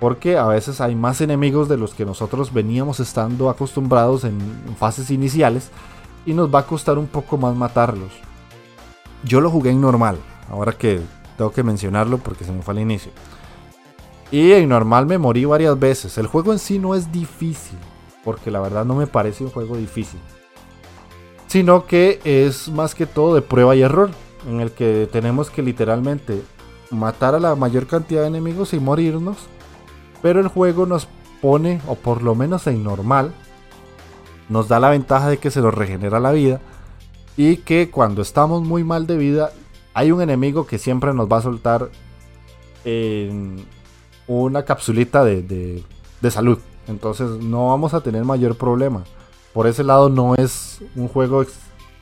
[0.00, 4.38] Porque a veces hay más enemigos de los que nosotros veníamos estando acostumbrados en
[4.78, 5.70] fases iniciales.
[6.24, 8.12] Y nos va a costar un poco más matarlos.
[9.24, 10.18] Yo lo jugué en normal.
[10.50, 11.00] Ahora que
[11.36, 13.10] tengo que mencionarlo porque se me fue al inicio.
[14.30, 16.18] Y en normal me morí varias veces.
[16.18, 17.78] El juego en sí no es difícil.
[18.24, 20.20] Porque la verdad no me parece un juego difícil.
[21.46, 24.10] Sino que es más que todo de prueba y error.
[24.46, 26.42] En el que tenemos que literalmente
[26.90, 29.36] matar a la mayor cantidad de enemigos y morirnos.
[30.22, 31.08] Pero el juego nos
[31.40, 33.32] pone, o por lo menos en normal,
[34.48, 36.60] nos da la ventaja de que se nos regenera la vida.
[37.36, 39.52] Y que cuando estamos muy mal de vida,
[39.94, 41.90] hay un enemigo que siempre nos va a soltar
[42.84, 43.64] en
[44.26, 45.84] una capsulita de,
[46.20, 46.58] de salud.
[46.88, 49.04] Entonces no vamos a tener mayor problema.
[49.52, 51.44] Por ese lado no es un juego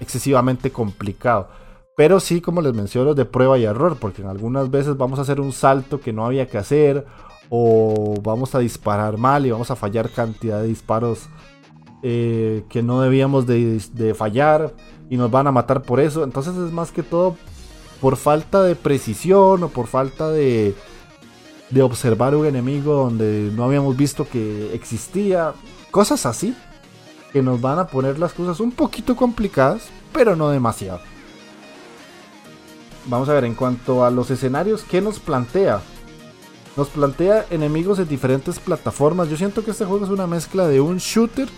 [0.01, 1.49] excesivamente complicado.
[1.96, 5.22] Pero sí, como les menciono, de prueba y error, porque en algunas veces vamos a
[5.22, 7.06] hacer un salto que no había que hacer,
[7.48, 11.28] o vamos a disparar mal y vamos a fallar cantidad de disparos
[12.02, 14.74] eh, que no debíamos de, fallar
[15.09, 16.22] y nos van a matar por eso.
[16.22, 17.37] Entonces es más que todo
[18.00, 20.74] por falta de precisión o por falta de,
[21.70, 25.54] de observar un enemigo donde no habíamos visto que existía.
[25.90, 26.54] Cosas así
[27.32, 31.00] que nos van a poner las cosas un poquito complicadas, pero no demasiado.
[33.08, 35.80] Vamos a ver, en cuanto a los escenarios, ¿qué nos plantea?
[36.76, 39.28] Nos plantea enemigos en diferentes plataformas.
[39.28, 41.48] Yo siento que este juego es una mezcla de un shooter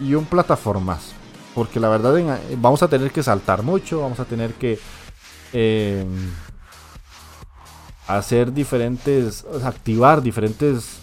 [0.00, 1.12] y un plataformas.
[1.54, 4.78] Porque la verdad vamos a tener que saltar mucho, vamos a tener que
[5.52, 6.30] em,
[8.06, 10.98] hacer diferentes, activar diferentes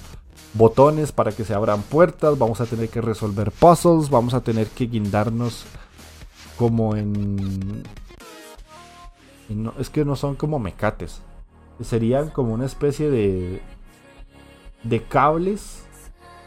[0.53, 4.67] botones para que se abran puertas, vamos a tener que resolver puzzles, vamos a tener
[4.67, 5.63] que guindarnos
[6.57, 7.83] como en
[9.79, 11.21] es que no son como mecates.
[11.81, 13.61] Serían como una especie de,
[14.83, 15.85] de cables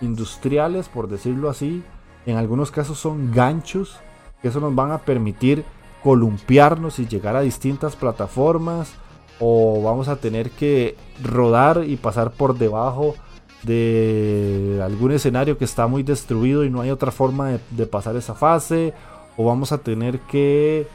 [0.01, 1.83] industriales, por decirlo así.
[2.25, 3.99] En algunos casos son ganchos,
[4.41, 5.65] que eso nos van a permitir
[6.03, 8.95] columpiarnos y llegar a distintas plataformas.
[9.39, 13.15] O vamos a tener que rodar y pasar por debajo
[13.63, 18.17] de algún escenario que está muy destruido y no hay otra forma de, de pasar
[18.17, 18.95] esa fase.
[19.37, 20.87] O vamos a tener que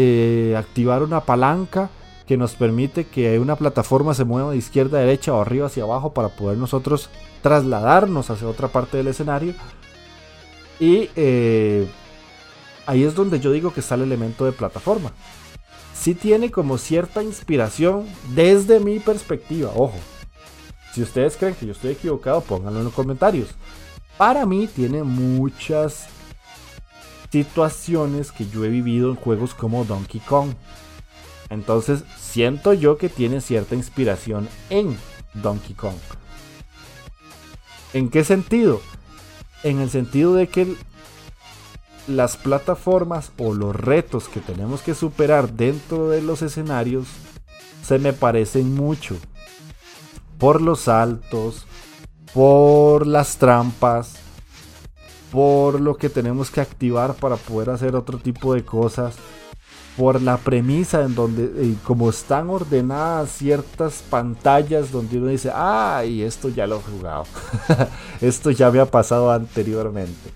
[0.00, 1.90] eh, activar una palanca
[2.24, 5.82] que nos permite que una plataforma se mueva de izquierda a derecha o arriba hacia
[5.82, 7.10] abajo para poder nosotros
[7.42, 9.54] trasladarnos hacia otra parte del escenario.
[10.78, 11.90] Y eh,
[12.86, 15.10] ahí es donde yo digo que está el elemento de plataforma.
[15.94, 18.06] Si tiene como cierta inspiración
[18.36, 19.98] desde mi perspectiva, ojo.
[20.94, 23.48] Si ustedes creen que yo estoy equivocado, pónganlo en los comentarios.
[24.16, 26.06] Para mí tiene muchas
[27.30, 30.50] situaciones que yo he vivido en juegos como Donkey Kong.
[31.50, 34.96] Entonces siento yo que tiene cierta inspiración en
[35.34, 35.96] Donkey Kong.
[37.94, 38.80] ¿En qué sentido?
[39.62, 40.76] En el sentido de que
[42.06, 47.06] las plataformas o los retos que tenemos que superar dentro de los escenarios
[47.82, 49.16] se me parecen mucho.
[50.38, 51.66] Por los saltos,
[52.32, 54.16] por las trampas,
[55.30, 59.16] por lo que tenemos que activar para poder hacer otro tipo de cosas.
[59.96, 66.04] por la premisa en donde, eh, como están ordenadas ciertas pantallas donde uno dice, ah,
[66.06, 67.24] y esto ya lo he jugado,
[68.20, 70.30] esto ya me ha pasado anteriormente.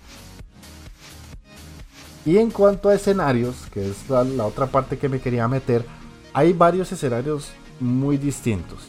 [2.27, 5.85] Y en cuanto a escenarios, que es la, la otra parte que me quería meter,
[6.33, 8.89] hay varios escenarios muy distintos.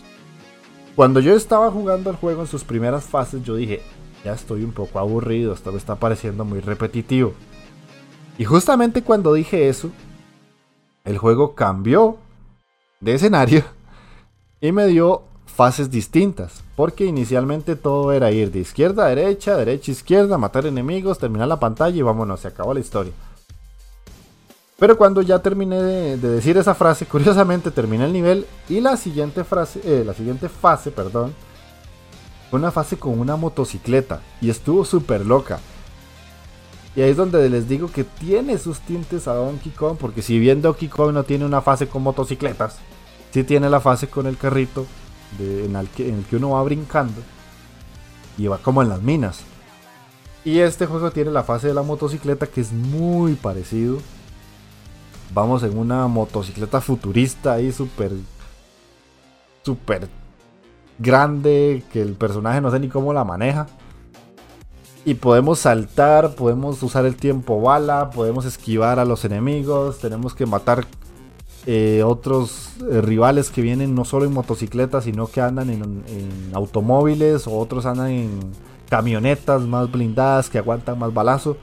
[0.95, 3.81] Cuando yo estaba jugando el juego en sus primeras fases, yo dije,
[4.23, 7.33] ya estoy un poco aburrido, esto me está pareciendo muy repetitivo.
[8.37, 9.89] Y justamente cuando dije eso,
[11.03, 12.17] el juego cambió
[12.99, 13.63] de escenario
[14.61, 16.63] y me dio fases distintas.
[16.75, 21.47] Porque inicialmente todo era ir de izquierda a derecha, derecha a izquierda, matar enemigos, terminar
[21.47, 23.13] la pantalla y vámonos, se acabó la historia.
[24.79, 29.43] Pero cuando ya terminé de, decir esa frase, curiosamente terminé el nivel y la siguiente
[29.43, 31.33] frase, eh, la siguiente fase, perdón,
[32.59, 35.59] una fase con una motocicleta y estuvo súper loca.
[36.95, 40.37] Y ahí es donde les digo que tiene sus tintes a Donkey Kong, porque si
[40.37, 42.77] bien Donkey Kong no tiene una fase con motocicletas,
[43.31, 44.85] sí tiene la fase con el carrito
[45.39, 47.21] en, el que, uno va brincando
[48.37, 49.39] y va como en las minas.
[50.45, 53.99] Y este juego tiene la fase de la motocicleta que es muy parecido.
[55.33, 58.11] Vamos en una motocicleta futurista ahí súper...
[59.63, 60.09] Súper
[60.99, 63.67] grande que el personaje no sé ni cómo la maneja.
[65.05, 70.45] Y podemos saltar, podemos usar el tiempo bala, podemos esquivar a los enemigos, tenemos que
[70.45, 70.85] matar
[71.65, 76.03] eh, otros eh, rivales que vienen no solo en motocicletas, sino que andan en,
[76.53, 78.39] automóviles o otros andan en
[78.89, 81.57] camionetas más blindadas que aguantan más balazo.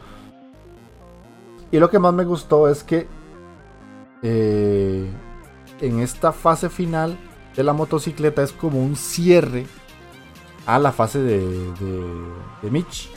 [1.70, 3.06] Y lo que más me gustó es que
[4.22, 5.06] eh,
[5.80, 7.16] en esta fase final
[7.56, 9.66] de la motocicleta es como un cierre
[10.66, 13.10] a la fase de, de, Mitch.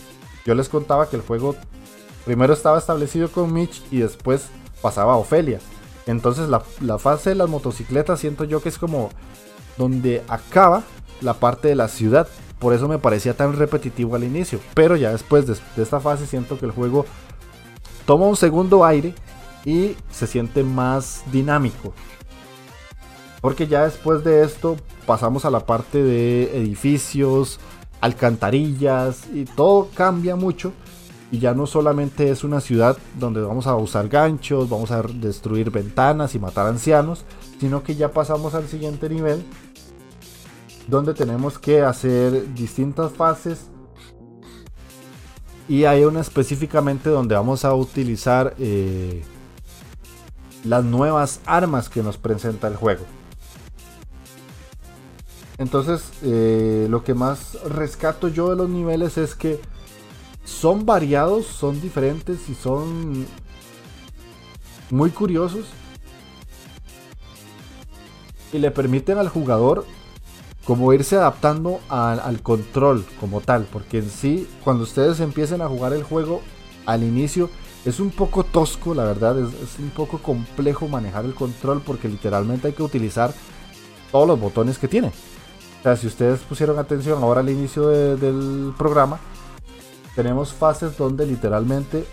[0.46, 1.56] Yo les contaba que el juego
[2.26, 4.48] primero estaba establecido con Mitch y después
[4.82, 5.60] pasaba a Ofelia.
[6.06, 9.10] Entonces la, fase de las motocicletas siento yo que es como
[9.78, 10.84] donde acaba
[11.22, 12.28] la parte de la ciudad.
[12.60, 14.60] Por eso me parecía tan repetitivo al inicio.
[14.74, 17.06] Pero ya después de, esta fase siento que el juego
[18.06, 19.14] toma un segundo aire
[19.66, 21.94] y se siente más dinámico.
[23.44, 27.60] Porque ya después de esto pasamos a la parte de edificios,
[28.00, 30.72] alcantarillas y todo cambia mucho.
[31.30, 35.72] Y ya no solamente es una ciudad donde vamos a usar ganchos, vamos a destruir
[35.72, 37.26] ventanas y matar ancianos,
[37.60, 39.44] sino que ya pasamos al siguiente nivel
[40.88, 43.68] donde tenemos que hacer distintas fases
[45.68, 49.22] y hay una específicamente donde vamos a utilizar eh,
[50.64, 53.04] las nuevas armas que nos presenta el juego.
[55.58, 59.60] Entonces, eh, lo que más rescato yo de los niveles es que
[60.44, 63.26] son variados, son diferentes y son
[64.90, 65.66] muy curiosos.
[68.52, 69.86] Y le permiten al jugador
[70.66, 73.66] como irse adaptando al control como tal.
[73.72, 76.42] Porque en sí, cuando ustedes empiecen a jugar el juego
[76.86, 77.50] al inicio,
[77.86, 79.40] es un poco tosco, la verdad.
[79.40, 83.34] Es, es un poco complejo manejar el control porque literalmente hay que utilizar
[84.12, 85.12] todos los botones que tiene.
[85.84, 89.20] O sea, si ustedes pusieron atención ahora al inicio del programa,
[90.16, 92.06] tenemos fases donde literalmente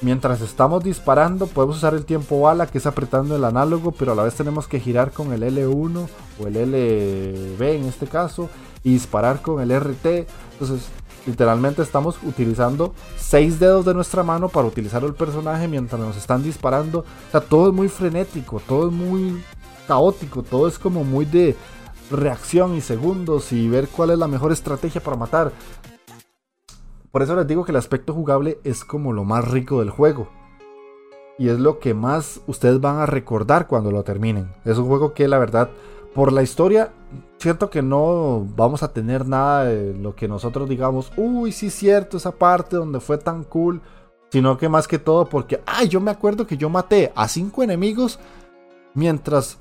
[0.00, 4.14] mientras estamos disparando podemos usar el tiempo bala que es apretando el análogo, pero a
[4.14, 6.06] la vez tenemos que girar con el L1
[6.38, 8.48] o el LB en este caso
[8.84, 10.28] y disparar con el RT.
[10.52, 10.86] Entonces,
[11.26, 16.44] literalmente estamos utilizando seis dedos de nuestra mano para utilizar el personaje mientras nos están
[16.44, 17.00] disparando.
[17.00, 19.42] O sea, todo es muy frenético, todo es muy
[19.88, 21.56] caótico, todo es como muy de
[22.12, 25.52] reacción y segundos y ver cuál es la mejor estrategia para matar.
[27.10, 30.28] Por eso les digo que el aspecto jugable es como lo más rico del juego.
[31.38, 34.52] Y es lo que más ustedes van a recordar cuando lo terminen.
[34.64, 35.70] Es un juego que la verdad,
[36.14, 36.92] por la historia,
[37.38, 41.74] siento que no vamos a tener nada de lo que nosotros digamos, uy, sí es
[41.74, 43.80] cierto, esa parte donde fue tan cool.
[44.30, 47.62] Sino que más que todo porque, ay, yo me acuerdo que yo maté a cinco
[47.62, 48.18] enemigos
[48.94, 49.58] mientras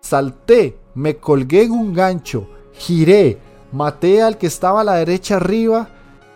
[0.00, 3.38] salté, me colgué en un gancho, giré,
[3.72, 5.88] maté al que estaba a la derecha arriba,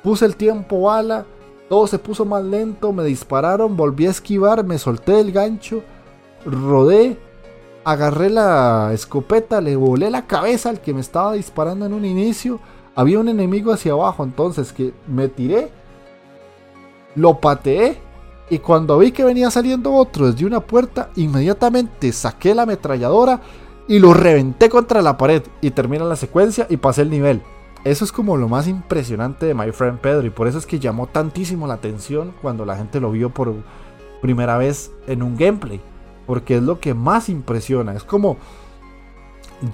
[0.02, 1.26] puse el tiempo bala,
[1.68, 5.82] todo se puso más lento, me dispararon, volví a esquivar, me solté del gancho,
[6.44, 7.18] rodé,
[7.84, 12.60] agarré la escopeta, le volé la cabeza al que me estaba disparando en un inicio.
[12.94, 15.70] Había un enemigo hacia abajo, entonces que me tiré,
[17.16, 17.98] lo pateé
[18.50, 23.40] y cuando vi que venía saliendo otro desde una puerta, inmediatamente saqué la ametralladora
[23.86, 25.42] y lo reventé contra la pared.
[25.60, 27.42] Y termina la secuencia y pasé el nivel.
[27.84, 30.26] Eso es como lo más impresionante de My Friend Pedro.
[30.26, 33.54] Y por eso es que llamó tantísimo la atención cuando la gente lo vio por
[34.22, 35.80] primera vez en un gameplay.
[36.26, 37.92] Porque es lo que más impresiona.
[37.92, 38.38] Es como,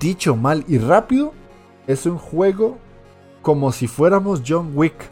[0.01, 1.33] dicho mal y rápido,
[1.87, 2.79] es un juego
[3.43, 5.11] como si fuéramos John Wick.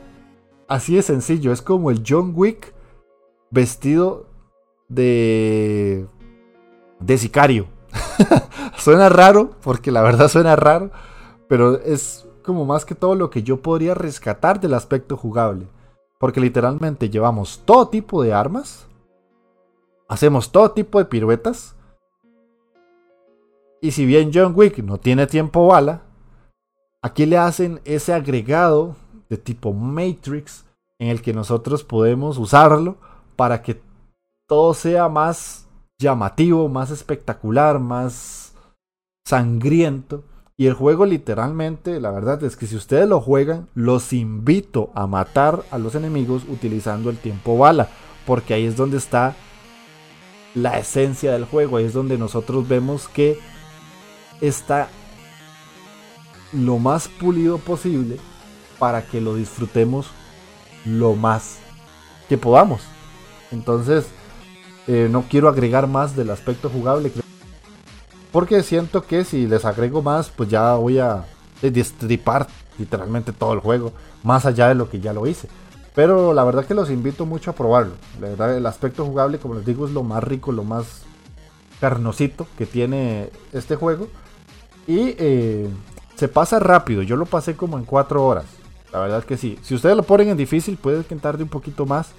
[0.67, 2.75] Así de sencillo, es como el John Wick
[3.51, 4.27] vestido
[4.89, 6.07] de
[7.01, 7.78] de sicario.
[8.79, 10.91] suena raro, porque la verdad suena raro,
[11.49, 15.67] pero es como más que todo lo que yo podría rescatar del aspecto jugable.
[16.19, 18.87] Porque literalmente llevamos todo tipo de armas,
[20.09, 21.77] hacemos todo tipo de piruetas,
[23.81, 26.03] y si bien John Wick no tiene tiempo bala,
[27.01, 28.97] aquí le hacen ese agregado
[29.29, 30.65] de tipo Matrix
[30.99, 32.97] en el que nosotros podemos usarlo
[33.37, 33.81] para que
[34.49, 35.68] todo sea más
[35.99, 38.53] llamativo, más espectacular, más
[39.27, 40.25] sangriento.
[40.57, 45.07] Y el juego literalmente, la verdad es que si ustedes lo juegan, los invito a
[45.07, 47.89] matar a los enemigos utilizando el tiempo bala.
[48.27, 49.37] Porque ahí es donde está
[50.55, 51.77] la esencia del juego.
[51.77, 53.39] Ahí es donde nosotros vemos que
[54.41, 54.89] está
[56.53, 58.19] lo más pulido posible
[58.79, 60.09] para que lo disfrutemos
[60.85, 61.59] lo más
[62.29, 62.83] que podamos.
[63.51, 64.07] Entonces,
[64.89, 67.13] eh, no quiero agregar más del aspecto jugable.
[68.33, 71.27] Porque siento que si les agrego más, pues ya voy a
[71.61, 72.47] destripar
[72.79, 73.93] literalmente todo el juego.
[74.23, 75.49] Más allá de lo que ya lo hice.
[75.95, 77.95] Pero la verdad que los invito mucho a probarlo.
[78.21, 81.03] La verdad, el aspecto jugable, como les digo, es lo más rico, lo más
[81.81, 84.09] carnosito que tiene este juego.
[84.87, 85.69] Y eh,
[86.15, 87.03] se pasa rápido.
[87.03, 88.47] Yo lo pasé como en 4 horas.
[88.91, 89.59] La verdad que sí.
[89.63, 92.13] Si ustedes lo ponen en difícil, puede que tarde un poquito más.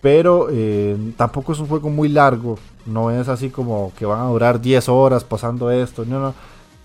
[0.00, 2.58] Pero eh, tampoco es un juego muy largo.
[2.86, 6.04] No es así como que van a durar 10 horas pasando esto.
[6.04, 6.34] No, no.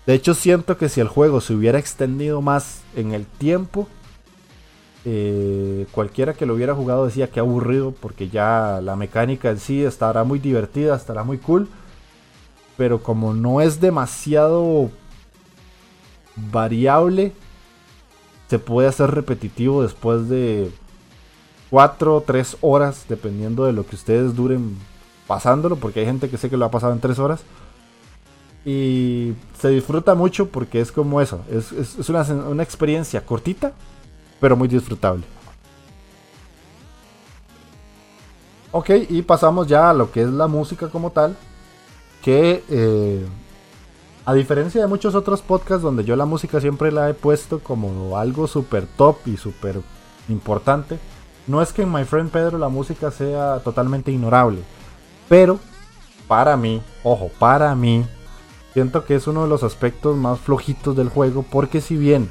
[0.06, 3.88] De hecho, siento que si el juego se hubiera extendido más en el tiempo,
[5.06, 9.82] eh, cualquiera que lo hubiera jugado decía que aburrido, porque ya la mecánica en sí
[9.82, 11.68] estará muy divertida, estará muy cool.
[12.76, 14.90] Pero como no es demasiado
[16.36, 17.32] variable,
[18.48, 20.70] se puede hacer repetitivo después de
[21.70, 24.76] 4 o 3 horas, dependiendo de lo que ustedes duren
[25.26, 27.42] pasándolo, porque hay gente que sé que lo ha pasado en 3 horas.
[28.64, 33.72] Y se disfruta mucho porque es como eso, es, una, una experiencia cortita,
[34.40, 35.24] pero muy disfrutable.
[38.76, 41.36] Ok, y pasamos ya a lo que es la música como tal.
[42.22, 43.24] Que eh,
[44.26, 48.18] a diferencia de muchos otros podcasts donde yo la música siempre la he puesto como
[48.18, 49.80] algo súper top y súper
[50.28, 50.98] importante.
[51.46, 54.62] No es que en My Friend Pedro la música sea totalmente ignorable,
[55.28, 55.58] pero
[56.26, 58.04] para mí, ojo, para mí,
[58.72, 62.30] siento que es uno de los aspectos más flojitos del juego porque si bien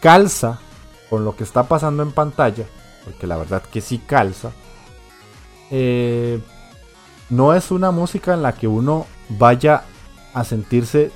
[0.00, 0.60] calza
[1.08, 2.64] con lo que está pasando en pantalla,
[3.04, 4.52] porque la verdad que sí calza,
[5.70, 6.40] eh,
[7.30, 9.84] no es una música en la que uno vaya
[10.34, 11.10] a sentirse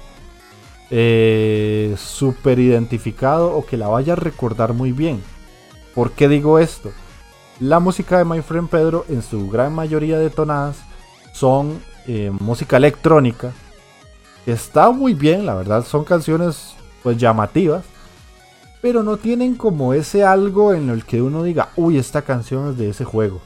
[0.90, 5.22] eh, súper identificado o que la vaya a recordar muy bien.
[5.96, 6.92] ¿Por qué digo esto?
[7.58, 10.76] La música de My Friend Pedro, en su gran mayoría de tonadas,
[11.32, 13.52] son eh, música electrónica.
[14.44, 17.82] Está muy bien, la verdad, son canciones pues llamativas.
[18.82, 22.76] Pero no tienen como ese algo en el que uno diga, uy, esta canción es
[22.76, 23.40] de ese juego.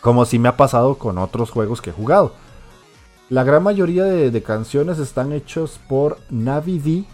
[0.00, 2.32] Como si me ha pasado con otros juegos que he jugado.
[3.28, 7.04] La gran mayoría de, canciones están hechos por Navi D,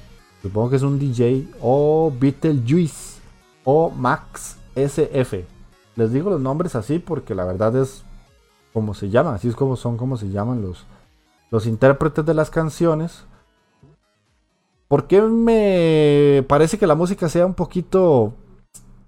[0.42, 3.15] supongo que es un DJ, o Beetlejuice
[3.66, 5.44] o Max SF.
[5.96, 8.04] Les digo los nombres así porque la verdad es
[8.72, 10.86] como se llaman, así es como son como se llaman los,
[11.50, 13.24] los intérpretes de las canciones.
[14.88, 18.34] ¿Por qué me parece que la música sea un poquito,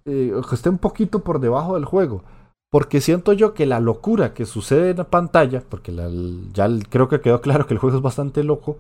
[0.05, 2.25] eh, que esté un poquito por debajo del juego?
[2.71, 5.95] Porque siento yo que la locura que sucede en la pantalla, porque
[6.53, 8.79] ya creo que quedó claro que el juego es bastante loco,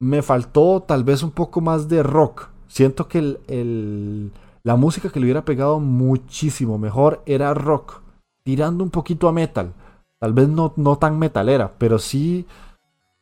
[0.00, 2.51] me faltó tal vez un poco más de rock.
[2.72, 8.00] Siento que el, la música que le hubiera pegado muchísimo mejor era rock,
[8.44, 9.74] tirando un poquito a metal.
[10.18, 12.46] Tal vez no, no tan metalera, pero sí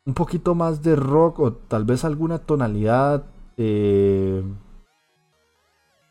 [0.07, 3.24] un poquito más de rock o tal vez alguna tonalidad
[3.57, 4.40] eh,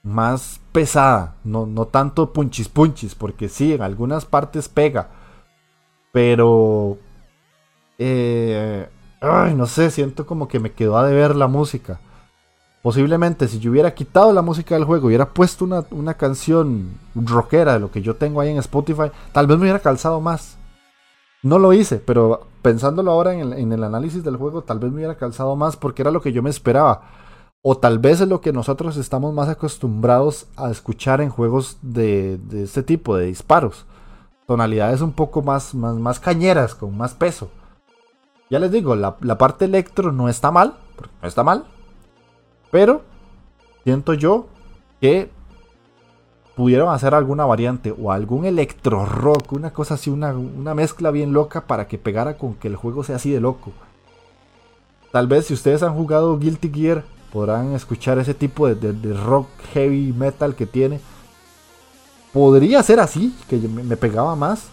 [0.03, 1.37] más pesada.
[1.45, 5.11] No, no tanto punchis punchis, porque sí, en algunas partes pega.
[6.11, 6.97] Pero...
[7.97, 8.89] Eh,
[9.21, 12.01] ay, no sé, siento como que me quedó a deber la música.
[12.81, 17.79] Posiblemente si yo hubiera quitado la música del juego, hubiera puesto una, canción rockera de
[17.79, 20.57] lo que yo tengo ahí en Spotify, tal vez me hubiera calzado más.
[21.43, 25.17] No lo hice, pero pensándolo ahora en el, análisis del juego, tal vez me hubiera
[25.17, 27.01] calzado más porque era lo que yo me esperaba.
[27.61, 32.37] O tal vez es lo que nosotros estamos más acostumbrados a escuchar en juegos de,
[32.37, 33.85] de este tipo, de disparos.
[34.47, 37.49] tonalidades un poco más, más, más cañeras, con más peso.
[38.49, 40.75] Ya les digo, la, la parte electro no está mal,
[41.21, 41.65] no está mal,
[42.71, 43.01] pero
[43.83, 44.47] siento yo
[45.01, 45.29] que
[46.55, 50.33] pudieron hacer alguna variante o algún electro rock, una cosa así, una,
[50.73, 53.71] mezcla bien loca para que pegara con que el juego sea así de loco.
[55.11, 60.13] Tal vez si ustedes han jugado Guilty Gear podrán escuchar ese tipo de, rock heavy
[60.13, 60.99] metal que tiene.
[62.33, 64.65] Podría ser así, que me, pegaba más.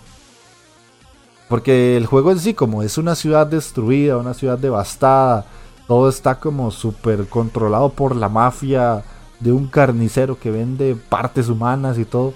[1.49, 5.47] Porque el juego en sí, como es una ciudad destruida, una ciudad devastada,
[5.87, 9.05] todo está como súper controlado por la mafia
[9.41, 12.35] de un carnicero que vende partes humanas y todo.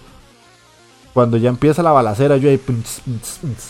[1.13, 2.61] Cuando ya empieza la balacera, yo ahí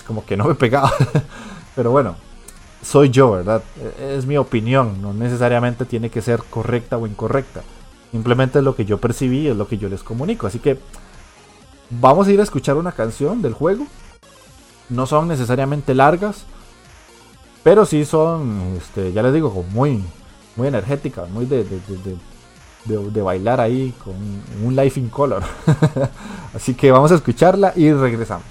[0.07, 0.93] como que no me pegaba.
[1.75, 2.17] Pero bueno,
[2.83, 3.63] soy yo, ¿verdad?
[3.79, 7.63] E-, es mi opinión, no necesariamente tiene que ser correcta o incorrecta.
[8.11, 10.47] Simplemente es lo que yo percibí, es lo que yo les comunico.
[10.47, 10.79] Así que
[11.89, 13.87] vamos a ir a escuchar una canción del juego.
[14.89, 16.45] No son necesariamente largas,
[17.63, 20.03] pero sí son, este, ya les digo, muy,
[20.57, 21.65] muy energéticas, muy de,
[22.85, 24.15] de, bailar ahí con
[24.65, 25.43] un Life in Color.
[26.55, 28.47] Así que vamos a escucharla y regresamos.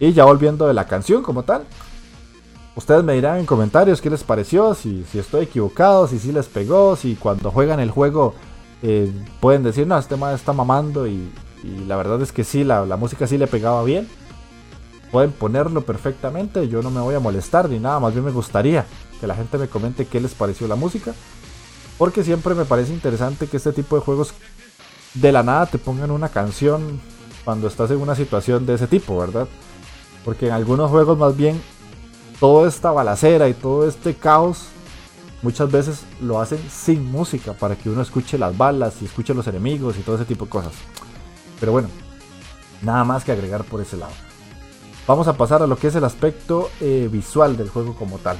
[0.00, 1.64] Y ya volviendo de la canción como tal,
[2.74, 6.46] ustedes me dirán en comentarios qué les pareció, si, si estoy equivocado, si sí les
[6.46, 8.34] pegó, si cuando juegan el juego
[8.82, 11.30] eh, pueden decir, no, este man está mamando y,
[11.86, 14.08] la verdad es que sí, la, música sí le pegaba bien.
[15.12, 18.86] Pueden ponerlo perfectamente, yo no me voy a molestar ni nada, más bien me gustaría
[19.20, 21.12] que la gente me comente qué les pareció la música.
[21.98, 24.32] Porque siempre me parece interesante que este tipo de juegos
[25.12, 27.00] de la nada te pongan una canción
[27.44, 29.48] cuando estás en una situación de ese tipo, ¿verdad?
[30.24, 31.60] Porque en algunos juegos más bien
[32.38, 34.66] toda esta balacera y todo este caos
[35.42, 39.46] muchas veces lo hacen sin música para que uno escuche las balas y escuche los
[39.46, 40.72] enemigos y todo ese tipo de cosas.
[41.58, 41.88] Pero bueno,
[42.82, 44.12] nada más que agregar por ese lado.
[45.06, 48.36] Vamos a pasar a lo que es el aspecto eh, visual del juego como tal.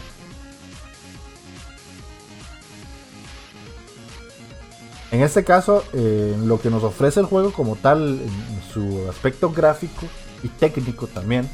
[5.10, 9.50] En este caso, eh, lo que nos ofrece el juego como tal, en su aspecto
[9.50, 10.06] gráfico
[10.44, 11.50] y técnico también,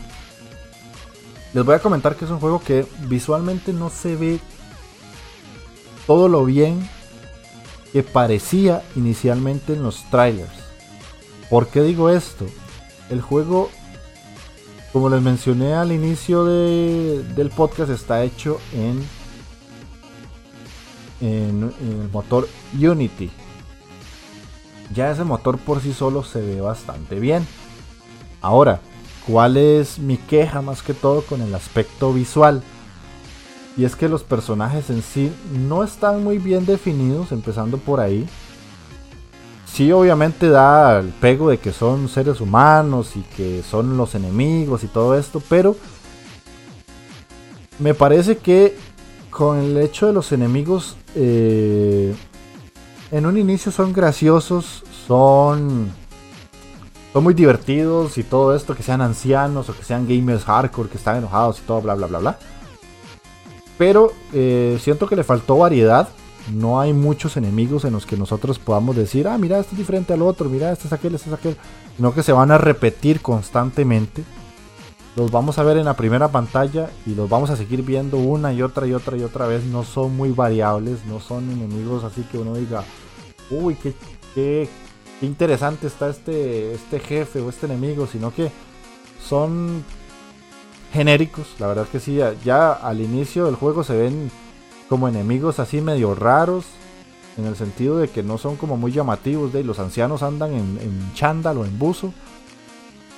[1.56, 4.40] les voy a comentar que es un juego que visualmente no se ve
[6.06, 6.86] todo lo bien
[7.94, 10.52] que parecía inicialmente en los trailers.
[11.48, 12.44] ¿Por qué digo esto?
[13.08, 13.70] El juego,
[14.92, 19.02] como les mencioné al inicio del podcast, está hecho en,
[21.22, 23.30] en el motor Unity
[24.94, 27.46] ya ese motor por sí solo se ve bastante bien.
[28.40, 28.80] Ahora,
[29.26, 32.62] ¿cuál es mi queja más que todo con el aspecto visual?
[33.76, 38.26] Y es que los personajes en sí no están muy bien definidos, empezando por ahí.
[39.66, 44.84] Sí, obviamente da el pego de que son seres humanos y que son los enemigos
[44.84, 45.76] y todo esto, pero
[47.78, 48.74] me parece que
[49.30, 52.14] con el hecho de los enemigos eh,
[53.10, 55.92] en un inicio son graciosos, son,
[57.16, 60.98] son muy divertidos y todo esto, que sean ancianos o que sean gamers hardcore, que
[60.98, 62.38] están enojados y todo, bla, bla, bla, bla.
[63.78, 66.10] Pero eh, siento que le faltó variedad.
[66.52, 70.12] No hay muchos enemigos en los que nosotros podamos decir, ah, mira, este es diferente
[70.12, 71.56] al otro, mira, este es aquel, este es aquel.
[71.96, 74.22] Sino que se van a repetir constantemente.
[75.16, 78.52] Los vamos a ver en la primera pantalla y los vamos a seguir viendo una
[78.52, 79.64] y otra y otra y otra vez.
[79.64, 82.84] No son muy variables, no son enemigos así que uno diga,
[83.50, 83.94] uy, qué,
[84.34, 84.68] qué,
[85.22, 88.50] interesante está este, este jefe o este enemigo, sino que
[89.22, 89.84] son
[90.92, 91.46] genéricos.
[91.58, 94.30] La verdad que sí, ya al inicio del juego se ven
[94.88, 96.64] como enemigos así medio raros.
[97.36, 99.52] En el sentido de que no son como muy llamativos.
[99.52, 102.14] De, los ancianos andan en, en chándal o en buzo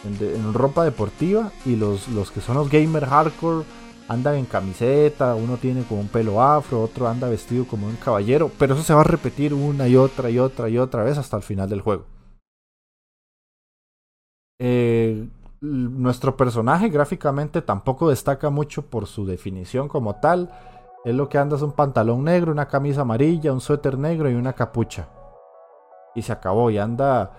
[0.04, 3.64] en, ropa deportiva y los, los que son los gamer hardcore
[4.08, 8.50] andan en camiseta, uno tiene como un pelo afro, otro anda vestido como un caballero,
[8.58, 11.36] pero eso se va a repetir una y otra y otra y otra vez hasta
[11.36, 12.04] el final del juego.
[14.60, 15.28] Eh,
[15.60, 20.50] nuestro personaje gráficamente tampoco destaca mucho por su definición como tal.
[21.04, 24.34] Es lo que anda es un pantalón negro, una camisa amarilla, un suéter negro y
[24.34, 25.08] una capucha.
[26.14, 27.30] Y se acabó, y anda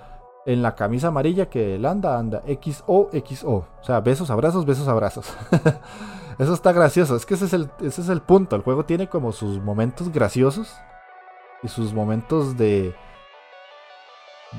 [0.45, 3.49] en la camisa amarilla que él anda, anda XO, XO.
[3.49, 5.25] O sea, besos, abrazos, besos, abrazos.
[6.39, 7.15] Eso está gracioso.
[7.15, 8.55] Es que ese es, el, ese es el punto.
[8.55, 10.73] El juego tiene como sus momentos graciosos
[11.61, 12.95] y sus momentos de,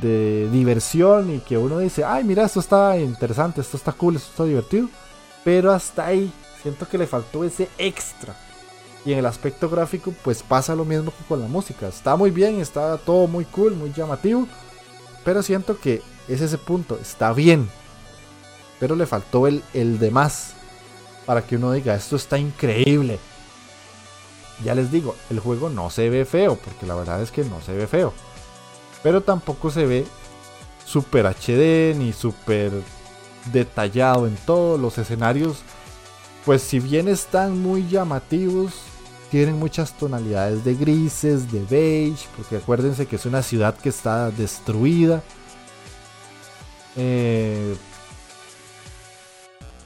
[0.00, 4.30] de diversión y que uno dice, ay, mira, esto está interesante, esto está cool, esto
[4.30, 4.88] está divertido.
[5.42, 8.34] Pero hasta ahí siento que le faltó ese extra.
[9.04, 11.88] Y en el aspecto gráfico, pues pasa lo mismo que con la música.
[11.88, 14.46] Está muy bien, está todo muy cool, muy llamativo
[15.24, 17.68] pero siento que es ese punto, está bien.
[18.78, 19.98] Pero le faltó el, el.
[21.30, 23.20] Para que uno diga, esto está increíble.
[24.64, 27.60] Ya les digo, el juego no se ve feo, porque la verdad es que no
[27.60, 28.12] se ve feo.
[29.04, 30.06] Pero tampoco se ve
[30.84, 32.72] super HD ni super
[33.52, 35.58] detallado en todos los escenarios.
[36.44, 38.72] Pues si bien están muy llamativos,
[39.30, 44.32] tienen muchas tonalidades de grises, de beige, porque acuérdense que es una ciudad que está
[44.32, 45.22] destruida.
[46.96, 47.76] Eh,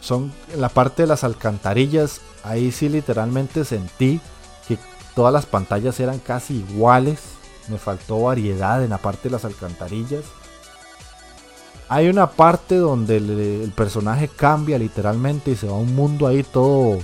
[0.04, 4.20] son la parte de las alcantarillas, ahí sí literalmente sentí
[4.68, 4.78] que
[5.14, 7.20] todas las pantallas eran casi iguales.
[7.68, 10.24] Me faltó variedad en la parte de las alcantarillas.
[11.88, 16.42] Hay una parte donde el personaje cambia literalmente y se va a un mundo ahí
[16.42, 16.98] todo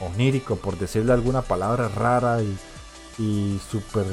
[0.00, 2.58] onírico, por decirle alguna palabra rara y,
[3.18, 4.06] y súper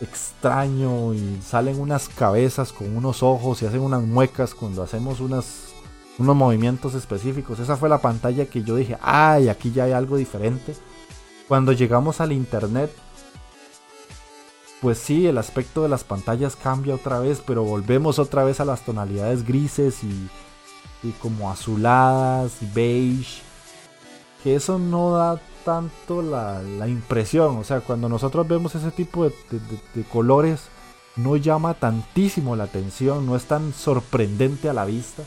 [0.00, 5.73] extraño y salen unas cabezas con unos ojos y hacen unas muecas cuando hacemos unas,
[6.18, 7.58] unos movimientos específicos.
[7.58, 10.74] Esa fue la pantalla que yo dije, ay, aquí ya hay algo diferente.
[11.48, 12.90] Cuando llegamos al internet,
[14.80, 18.64] pues sí, el aspecto de las pantallas cambia otra vez, pero volvemos otra vez a
[18.64, 20.28] las tonalidades grises y,
[21.02, 23.42] y como azuladas, beige
[24.44, 27.56] que eso no da tanto la, impresión.
[27.56, 30.68] O sea, cuando nosotros vemos ese tipo de, colores,
[31.16, 35.22] no llama tantísimo la atención, no es tan sorprendente a la vista.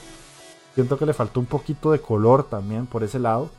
[0.77, 3.49] Siento que le faltó un poquito de color también por ese lado.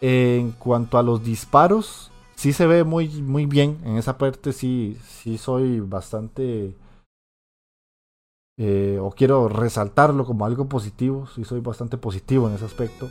[0.00, 3.78] En cuanto a los disparos, sí se ve muy, muy bien.
[3.84, 6.74] En esa parte sí, sí soy bastante...
[8.58, 11.28] Eh, o quiero resaltarlo como algo positivo.
[11.32, 13.08] Sí soy bastante positivo en ese aspecto.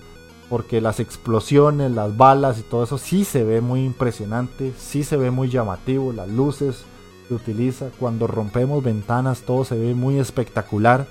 [0.50, 5.16] porque las explosiones, las balas y todo eso sí se ve muy impresionante, sí se
[5.16, 6.84] ve muy llamativo, las luces
[7.30, 11.08] que utiliza, cuando rompemos ventanas todo se ve muy espectacular.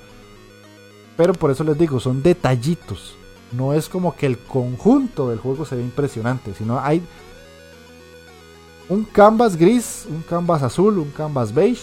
[1.20, 3.14] Pero por eso les digo, son detallitos.
[3.52, 7.02] No es como que el conjunto del juego se ve impresionante, sino hay
[8.88, 11.82] un canvas gris, un canvas azul, un canvas beige.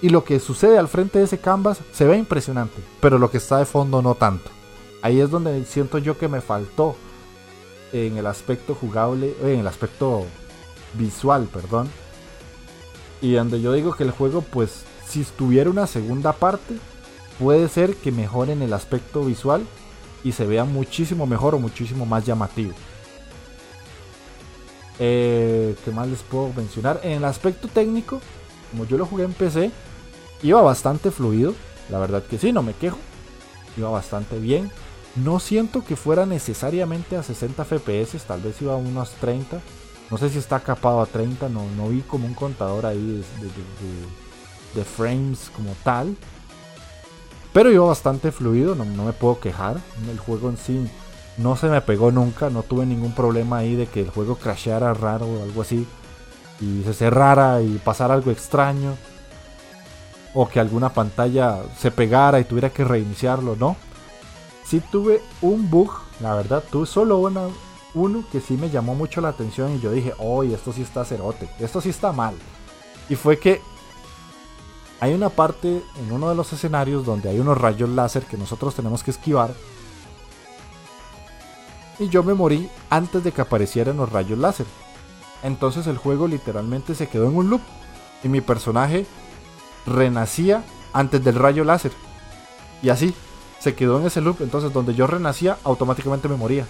[0.00, 3.36] Y lo que sucede al frente de ese canvas se ve impresionante, pero lo que
[3.36, 4.50] está de fondo no tanto.
[5.02, 6.96] Ahí es donde siento yo que me faltó
[7.92, 10.26] en el aspecto jugable, en el aspecto
[10.94, 11.88] visual, perdón.
[13.20, 16.74] Y donde yo digo que el juego, pues, si tuviera una segunda parte,
[17.42, 19.66] puede ser que mejoren el aspecto visual
[20.22, 22.72] y se vea muchísimo mejor o muchísimo más llamativo.
[25.00, 27.00] Eh, ¿Qué más les puedo mencionar?
[27.02, 28.20] En el aspecto técnico,
[28.70, 29.72] como yo lo jugué en PC,
[30.44, 31.52] iba bastante fluido.
[31.90, 32.98] La verdad que sí, no me quejo.
[33.76, 34.70] Iba bastante bien.
[35.16, 39.60] No siento que fuera necesariamente a 60 FPS, tal vez iba a unos 30.
[40.12, 43.24] No sé si está capado a 30, no, no vi como un contador ahí
[44.74, 46.16] de, frames como tal.
[47.52, 49.76] Pero iba bastante fluido, no, me puedo quejar.
[50.10, 50.88] El juego en sí
[51.36, 54.94] no se me pegó nunca, no tuve ningún problema ahí de que el juego crasheara
[54.94, 55.86] raro o algo así.
[56.60, 58.96] Y se cerrara y pasara algo extraño.
[60.34, 63.76] O que alguna pantalla se pegara y tuviera que reiniciarlo, no
[64.72, 65.90] sí tuve un bug,
[66.20, 67.42] la verdad, tuve solo una,
[67.92, 71.04] uno que sí me llamó mucho la atención y yo dije, oye, esto sí está
[71.04, 72.34] cerote, esto sí está mal.
[73.10, 73.60] Y fue que
[75.02, 78.76] hay una parte en uno de los escenarios donde hay unos rayos láser que nosotros
[78.76, 79.52] tenemos que esquivar.
[81.98, 84.64] Y yo me morí antes de que aparecieran los rayos láser.
[85.42, 87.62] Entonces el juego literalmente se quedó en un loop.
[88.22, 89.04] Y mi personaje
[89.86, 91.90] renacía antes del rayo láser.
[92.80, 93.12] Y así,
[93.58, 94.40] se quedó en ese loop.
[94.40, 96.64] Entonces, donde yo renacía, automáticamente me moría.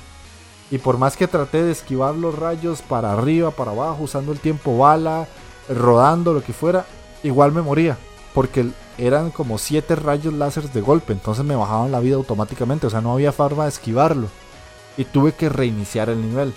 [0.70, 4.40] Y por más que traté de esquivar los rayos para arriba, para abajo, usando el
[4.40, 5.28] tiempo bala,
[5.68, 6.86] rodando, lo que fuera,
[7.22, 7.98] igual me moría.
[8.34, 11.12] Porque eran como 7 rayos láser de golpe.
[11.12, 12.86] Entonces me bajaban la vida automáticamente.
[12.86, 14.28] O sea, no había forma de esquivarlo.
[14.96, 16.54] Y tuve que reiniciar el nivel.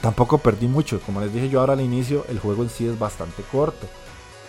[0.00, 1.00] Tampoco perdí mucho.
[1.00, 3.86] Como les dije yo ahora al inicio, el juego en sí es bastante corto.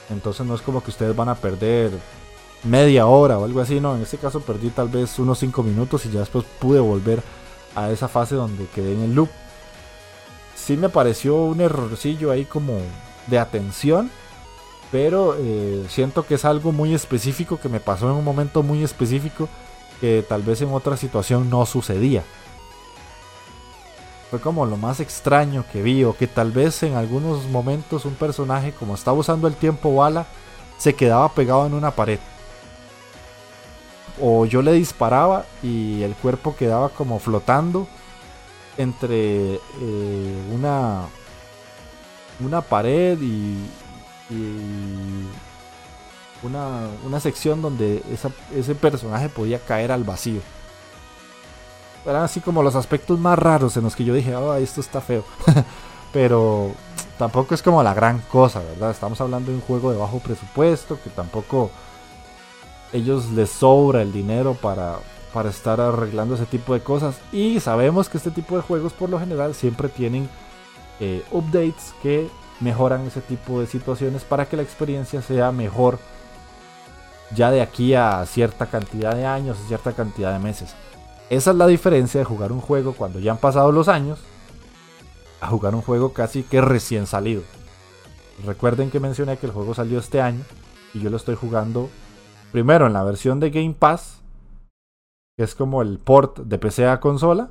[0.10, 1.92] Entonces no es como que ustedes van a perder
[2.64, 6.06] media hora o algo así, no, en este caso perdí tal vez unos 5 minutos
[6.06, 7.22] y ya después pude volver
[7.76, 9.30] a esa fase donde quedé en el loop.
[10.56, 12.80] Sí me pareció un errorcillo ahí como
[13.28, 14.10] de atención,
[14.96, 18.82] pero eh, siento que es algo muy específico que me pasó en un momento muy
[18.82, 19.50] específico
[20.00, 22.24] que tal vez en otra situación no sucedía.
[24.30, 28.14] Fue como lo más extraño que vi o que tal vez en algunos momentos un
[28.14, 30.28] personaje como estaba usando el tiempo bala
[30.78, 32.20] se quedaba pegado en una pared
[34.22, 37.86] o yo le disparaba y el cuerpo quedaba como flotando
[38.78, 41.02] entre eh, una
[42.40, 43.58] una pared y,
[46.44, 48.04] una, sección donde
[48.54, 50.42] ese personaje podía caer al vacío.
[52.06, 55.02] Eran así como los aspectos más raros en los que yo dije, oh, esto está
[55.02, 55.24] feo.
[56.14, 56.72] Pero
[57.18, 58.92] tampoco es como la gran cosa, ¿verdad?
[58.92, 61.72] Estamos hablando de un juego de bajo presupuesto que tampoco
[62.94, 65.00] ellos les sobra el dinero para,
[65.34, 67.16] para estar arreglando ese tipo de cosas.
[67.32, 70.30] Y sabemos que este tipo de juegos por lo general siempre tienen
[71.00, 76.00] eh, updates que mejoran ese tipo de situaciones para que la experiencia sea mejor
[77.34, 80.76] ya de aquí a cierta cantidad de años, cierta cantidad de meses.
[81.30, 84.20] Esa es la diferencia de jugar un juego cuando ya han pasado los años
[85.42, 87.42] a jugar un juego casi que recién salido.
[88.46, 90.42] Recuerden que mencioné que el juego salió este año
[90.94, 91.90] y yo lo estoy jugando
[92.52, 94.22] primero en la versión de Game Pass,
[95.38, 97.50] que es como el port de PC a consola,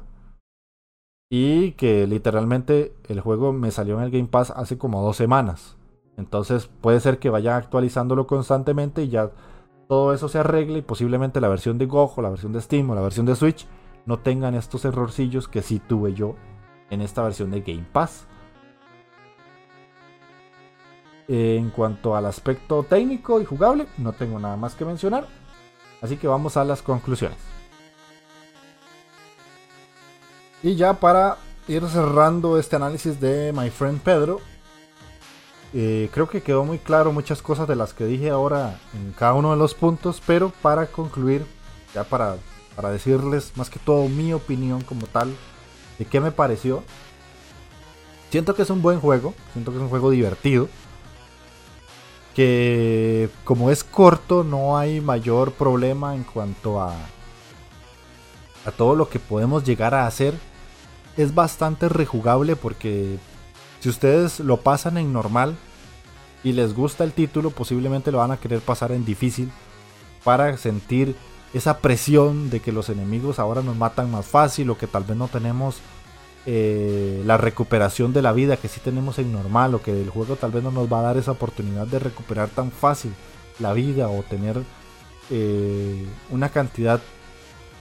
[1.37, 5.77] y que literalmente el juego me salió en el Game Pass hace como dos semanas.
[6.17, 9.33] Entonces puede ser que vaya actualizándolo constantemente y ya
[9.89, 12.89] todo eso se arregle y posiblemente la versión de GOG o la versión de Steam
[12.89, 13.67] o la versión de Switch
[14.07, 16.37] no tengan estos errorcillos que sí tuve yo
[16.89, 18.29] en esta versión de Game Pass
[21.27, 25.27] en cuanto al aspecto técnico y jugable, no tengo nada más que mencionar.
[26.01, 27.54] Así que vamos a las conclusiones.
[30.65, 31.37] Y ya para
[31.69, 34.41] ir cerrando este análisis de My Friend Pedro,
[35.75, 39.35] eh, creo que quedó muy claro muchas cosas de las que dije ahora en cada
[39.35, 41.45] uno de los puntos, pero para concluir,
[41.95, 42.39] ya para,
[42.75, 45.35] para decirles más que todo mi opinión como tal
[45.99, 46.83] de qué me pareció.
[48.31, 50.71] Siento que es un buen juego, siento que es un juego divertido
[52.35, 56.95] que como es corto no hay mayor problema en cuanto a
[58.65, 60.35] a todo lo que podemos llegar a hacer,
[61.17, 63.19] es bastante rejugable porque
[63.81, 65.57] si ustedes lo pasan en normal
[66.43, 69.51] y les gusta el título, posiblemente lo van a querer pasar en difícil
[70.25, 71.17] para sentir
[71.53, 75.17] esa presión de que los enemigos ahora nos matan más fácil o que tal vez
[75.17, 75.77] no tenemos
[76.47, 80.37] eh, la recuperación de la vida que sí tenemos en normal o que el juego
[80.37, 83.15] tal vez no nos va a dar esa oportunidad de recuperar tan fácil
[83.61, 84.63] la vida o tener
[85.31, 87.01] eh, una cantidad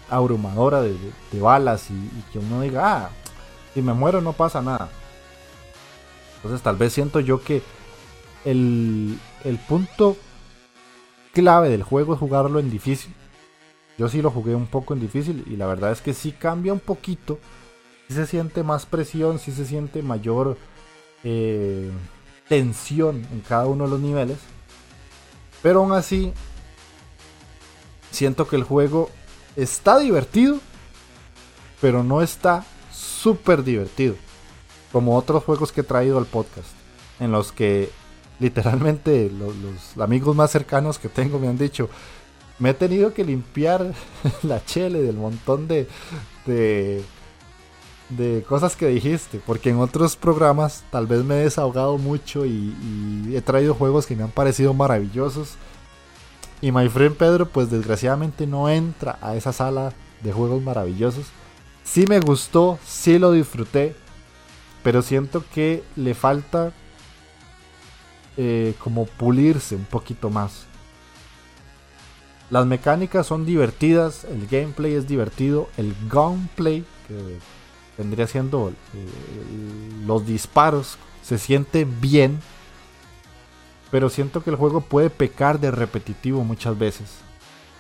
[0.10, 0.96] abrumadora de,
[1.40, 3.10] balas y, y, que uno diga, ah,
[3.74, 4.90] si me muero no pasa nada.
[6.38, 7.62] Entonces tal vez siento yo que
[8.46, 10.18] el, el punto
[11.34, 13.14] clave del juego es jugarlo en difícil.
[13.98, 16.74] Yo sí lo jugué un poco en difícil y la verdad es que sí cambia
[16.74, 17.40] un poquito
[18.08, 20.58] si se siente más presión, si se siente mayor
[21.24, 21.92] eh,
[22.50, 24.38] tensión en cada uno de los niveles.
[25.62, 26.34] Pero aún así,
[28.12, 29.10] siento que el juego
[29.56, 30.60] está divertido,
[31.80, 32.66] pero no está
[33.24, 34.16] súper divertido.
[34.92, 36.70] Como otros juegos que he traído al podcast,
[37.20, 37.90] en los que
[38.40, 41.90] literalmente los, amigos más cercanos que tengo me han dicho,
[42.60, 43.94] me he tenido que limpiar
[44.44, 45.88] la chele del montón de,
[46.46, 52.76] de cosas que dijiste, porque en otros programas tal vez me he desahogado mucho y,
[53.34, 55.56] he traído juegos que me han parecido maravillosos.
[56.62, 61.26] Y My Friend Pedro, pues desgraciadamente no entra a esa sala de juegos maravillosos.
[61.84, 63.96] Sí me gustó, sí lo disfruté,
[64.84, 66.72] pero siento que le falta
[68.38, 70.66] eh, como pulirse un poquito más.
[72.50, 77.40] Las mecánicas son divertidas, el gameplay es divertido, el gunplay, que
[77.98, 78.74] vendría siendo eh,
[80.06, 82.40] los disparos, se siente bien,
[83.92, 87.23] pero siento que el juego puede pecar de repetitivo muchas veces.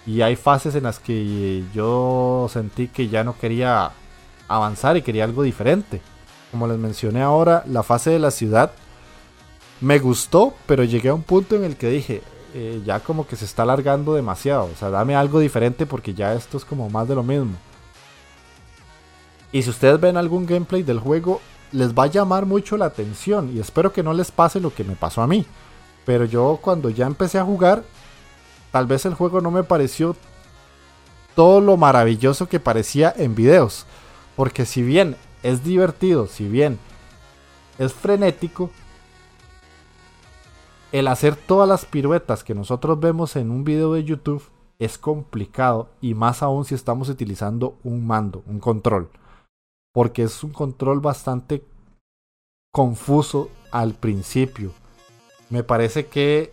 [0.05, 3.91] Y hay fases en las que yo sentí que ya no quería
[4.47, 6.01] avanzar y quería algo diferente.
[6.51, 8.71] Como les mencioné ahora, la fase de la ciudad
[9.81, 12.21] me gustó, pero llegué a un punto en el que dije,
[12.53, 14.65] eh, ya como que se está alargando demasiado.
[14.65, 17.55] O sea, dame algo diferente porque ya esto es como más de lo mismo.
[19.51, 21.41] Y si ustedes ven algún gameplay del juego,
[21.71, 23.51] les va a llamar mucho la atención.
[23.55, 25.45] Y espero que no les pase lo que me pasó a mí.
[26.05, 27.83] Pero yo cuando ya empecé a jugar,
[28.73, 30.17] tal vez el juego no me pareció
[31.33, 33.85] todo lo maravilloso que parecía en videos.
[34.35, 36.77] Porque si bien es divertido, si bien
[37.79, 38.69] es frenético,
[40.91, 44.43] el hacer todas las piruetas que nosotros vemos en un video de YouTube
[44.77, 49.09] es complicado y más aún si estamos utilizando un mando, un control
[49.93, 51.63] porque es un control bastante
[52.73, 54.71] confuso al principio.
[55.49, 56.51] Me parece que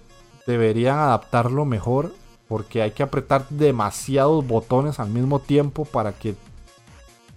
[0.51, 2.13] deberían adaptarlo mejor
[2.51, 6.35] porque hay que apretar demasiados botones al mismo tiempo para que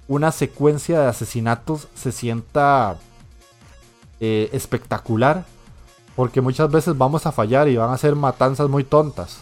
[0.08, 2.98] una secuencia de asesinatos se sienta
[4.20, 5.46] eh, espectacular.
[6.16, 9.40] Porque muchas veces vamos a fallar y van a ser matanzas muy tontas.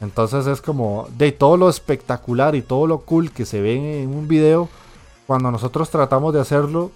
[0.00, 4.14] Entonces es como de todo lo espectacular y todo lo cool que se ve en
[4.14, 4.68] un video
[5.26, 6.90] cuando nosotros tratamos de hacerlo,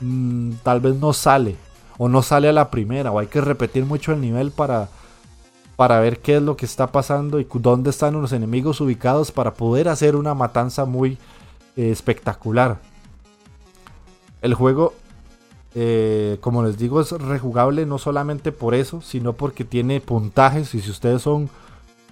[0.00, 1.56] mm, tal vez no sale.
[1.98, 3.12] O no sale a la primera.
[3.12, 4.88] O hay que repetir mucho el nivel para,
[5.76, 9.54] para ver qué es lo que está pasando y dónde están los enemigos ubicados para
[9.54, 11.18] poder hacer una matanza muy
[11.76, 12.80] eh, espectacular.
[14.40, 14.94] El juego,
[15.74, 20.80] eh, como les digo, es rejugable no solamente por eso, sino porque tiene puntajes y
[20.80, 21.50] si ustedes son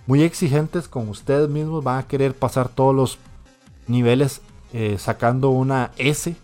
[0.06, 3.18] muy exigentes con ustedes mismos van a querer pasar todos los
[3.86, 4.40] niveles
[4.72, 6.34] eh, sacando una S.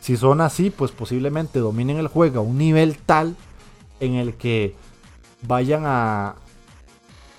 [0.00, 3.34] Si son así, pues posiblemente dominen el juego a un nivel tal
[4.00, 4.74] en el que
[5.42, 6.36] vayan a,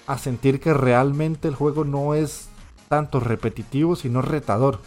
[0.08, 2.48] a sentir que realmente el juego no es
[2.88, 4.80] tanto repetitivo, sino retador.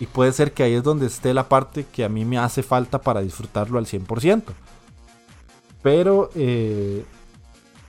[0.00, 2.62] Y puede ser que ahí es donde esté la parte que a mí me hace
[2.62, 4.42] falta para disfrutarlo al 100%.
[5.82, 7.04] Pero eh,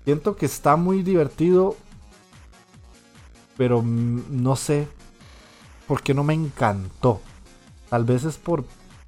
[0.03, 1.75] siento que está muy divertido.
[3.57, 4.87] Pero no sé,
[5.87, 7.21] porque no me encantó.
[7.89, 8.65] Tal vez es por,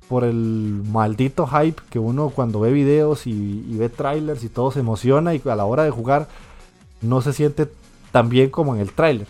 [0.08, 4.80] por el maldito hype que uno cuando ve videos y, ve trailers y todo se
[4.80, 6.28] emociona y a la hora de jugar
[7.02, 7.70] no se siente
[8.12, 9.28] tan bien como en el trailer.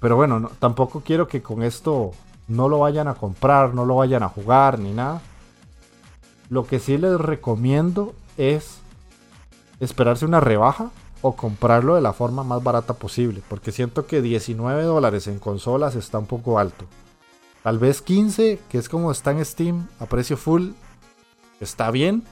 [0.00, 2.12] Pero bueno, tampoco quiero que con esto
[2.48, 5.20] no lo vayan a comprar, no lo vayan a jugar ni nada.
[6.48, 8.80] Lo que sí les recomiendo es
[9.80, 10.90] esperarse una rebaja
[11.22, 15.94] o comprarlo de la forma más barata posible, porque siento que 19 dólares en consolas
[15.94, 16.84] está un poco alto.
[17.62, 20.70] Tal vez 15, que es como está en Steam a precio full,
[21.60, 22.24] está bien,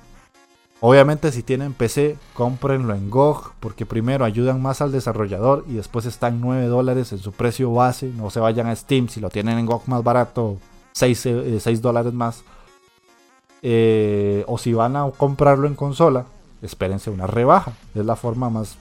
[0.83, 6.07] Obviamente si tienen PC, cómprenlo en GOG porque primero ayudan más al desarrollador y después
[6.07, 8.11] están 9 dólares en su precio base.
[8.17, 10.57] No se vayan a Steam si lo tienen en GOG más barato,
[10.93, 12.45] 6, eh, dólares más.
[13.61, 16.25] Eh, o si van a comprarlo en consola,
[16.63, 17.75] espérense una rebaja.
[17.95, 18.79] Es la forma más,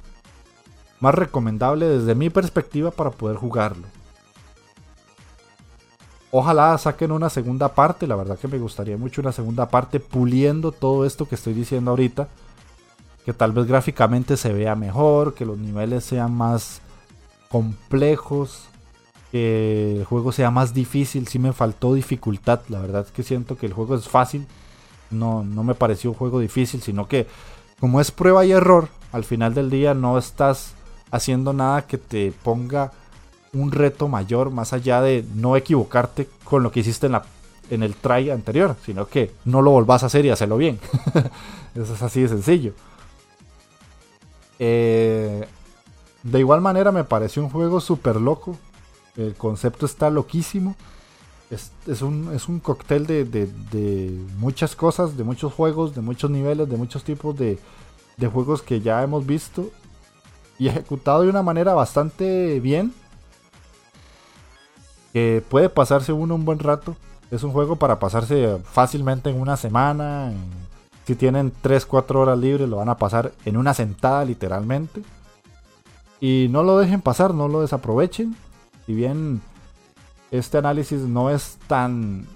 [1.01, 3.87] más recomendable desde mi perspectiva para poder jugarlo.
[6.31, 10.71] Ojalá saquen una segunda parte, la verdad que me gustaría mucho una segunda parte puliendo
[10.71, 12.27] todo esto que estoy diciendo ahorita.
[13.25, 16.81] Que tal vez gráficamente se vea mejor, que los niveles sean más
[17.49, 18.65] complejos,
[19.31, 21.27] que el juego sea más difícil.
[21.27, 24.47] Si me faltó dificultad, la verdad es que siento que el juego es fácil.
[25.09, 27.27] No, no me pareció un juego difícil, sino que
[27.79, 30.73] como es prueba y error, al final del día no estás
[31.11, 32.91] haciendo nada que te ponga
[33.53, 37.23] un reto mayor más allá de no equivocarte con lo que hiciste en, la,
[37.69, 40.79] en el try anterior, sino que no lo volvás a hacer y hacerlo bien.
[41.75, 42.73] Eso es así de sencillo.
[44.59, 45.47] Eh,
[46.23, 48.57] de igual manera me pareció un juego súper loco.
[49.15, 50.75] El concepto está loquísimo.
[51.49, 56.69] Es, un, es un, cóctel de, de, muchas cosas, de muchos juegos, de muchos niveles,
[56.69, 57.57] de muchos tipos de,
[58.17, 59.71] de juegos que ya hemos visto.
[60.59, 62.93] Y ejecutado de una manera bastante bien
[65.13, 66.95] que puede pasarse uno un buen rato.
[67.31, 70.31] Es un juego para pasarse fácilmente en una semana.
[71.05, 75.01] si tienen 3-4 horas libres, lo van a pasar en una sentada literalmente.
[76.19, 78.35] Y no lo dejen pasar, no lo desaprovechen.
[78.85, 79.41] Si bien
[80.31, 82.27] este análisis no es tan,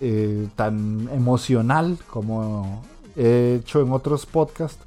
[0.00, 2.82] eh, tan emocional como
[3.16, 4.84] he hecho en otros podcasts,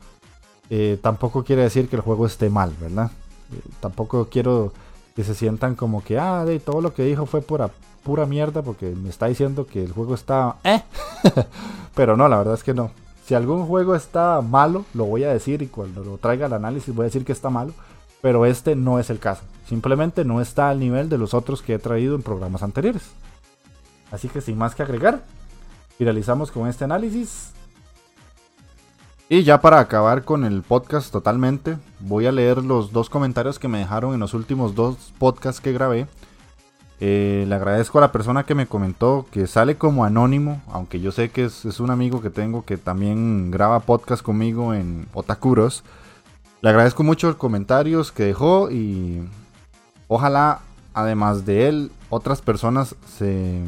[0.70, 3.12] eh, tampoco quiere decir que el juego esté mal, ¿verdad?
[3.52, 4.72] Eh, tampoco quiero
[5.16, 7.70] que se sientan como que, ah, de todo lo que dijo fue pura,
[8.04, 10.82] pura mierda porque me está diciendo que el juego está, eh.
[11.96, 12.92] Pero no, la verdad es que no.
[13.26, 16.94] Si algún juego está malo, lo voy a decir y cuando lo traiga al análisis
[16.94, 17.74] voy a decir que está malo.
[18.22, 19.44] Pero este no es el caso.
[19.68, 23.04] Simplemente no está al nivel de los otros que he traído en programas anteriores.
[24.12, 25.24] Así que sin más que agregar,
[25.98, 27.52] finalizamos con este análisis.
[29.34, 33.70] Y ya para acabar con el podcast totalmente, voy a leer los dos comentarios que
[33.70, 36.06] me dejaron en los últimos dos podcasts que grabé.
[37.00, 41.14] Eh, le agradezco a la persona que me comentó que sale como anónimo, aunque yo
[41.14, 45.86] sé que es, un amigo que tengo que también graba podcast conmigo en Otakuros.
[46.60, 49.22] Le agradezco mucho los comentarios que dejó y
[50.10, 50.60] ojalá,
[50.94, 53.62] además de él, otras personas se,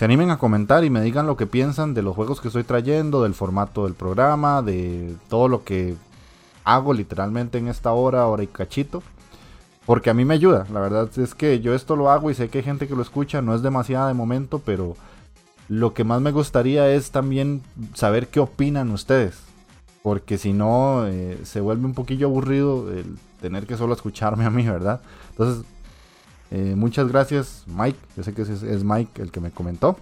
[0.00, 2.64] se animen a comentar y me digan lo que piensan de los juegos que estoy
[2.64, 5.94] trayendo, del formato del programa, de todo lo que
[6.64, 9.02] hago literalmente en esta hora, hora y cachito.
[9.84, 12.48] Porque a mí me ayuda, la verdad es que yo esto lo hago y sé
[12.48, 14.96] que hay gente que lo escucha, no es demasiado de momento, pero
[15.68, 17.60] lo que más me gustaría es también
[17.92, 19.38] saber qué opinan ustedes.
[20.02, 24.50] Porque si no, eh, se vuelve un poquillo aburrido el tener que solo escucharme a
[24.50, 25.02] mí, ¿verdad?
[25.32, 25.66] Entonces,
[26.50, 27.98] eh, muchas gracias, Mike.
[28.16, 29.96] Yo sé que es, Mike el que me comentó.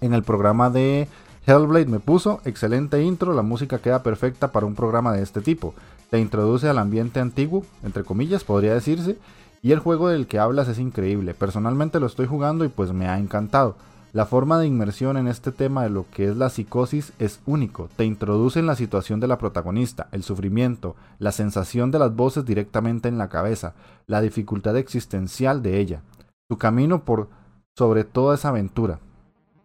[0.00, 1.08] En el programa de
[1.46, 5.74] Hellblade me puso, excelente intro, la música queda perfecta para un programa de este tipo.
[6.10, 9.18] Te introduce al ambiente antiguo, entre comillas, podría decirse,
[9.62, 11.34] y el juego del que hablas es increíble.
[11.34, 13.76] Personalmente lo estoy jugando y pues me ha encantado.
[14.12, 17.88] La forma de inmersión en este tema de lo que es la psicosis es único.
[17.96, 22.44] Te introduce en la situación de la protagonista, el sufrimiento, la sensación de las voces
[22.44, 23.74] directamente en la cabeza,
[24.06, 26.02] la dificultad existencial de ella,
[26.48, 27.28] su camino por
[27.74, 29.00] sobre toda esa aventura.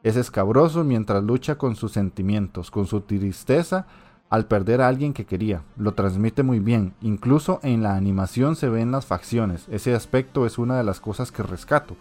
[0.03, 3.85] Es escabroso mientras lucha con sus sentimientos, con su tristeza
[4.29, 5.63] al perder a alguien que quería.
[5.77, 9.67] Lo transmite muy bien, incluso en la animación se ven las facciones.
[9.69, 11.95] Ese aspecto es una de las cosas que rescato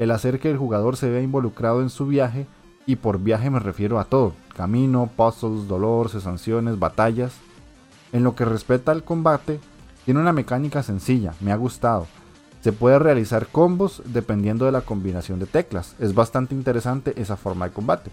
[0.00, 2.46] el hacer que el jugador se vea involucrado en su viaje,
[2.86, 7.34] y por viaje me refiero a todo, camino, puzzles, dolor, sanciones, batallas.
[8.10, 9.60] En lo que respecta al combate,
[10.06, 12.06] tiene una mecánica sencilla, me ha gustado.
[12.62, 17.66] Se puede realizar combos dependiendo de la combinación de teclas, es bastante interesante esa forma
[17.66, 18.10] de combate.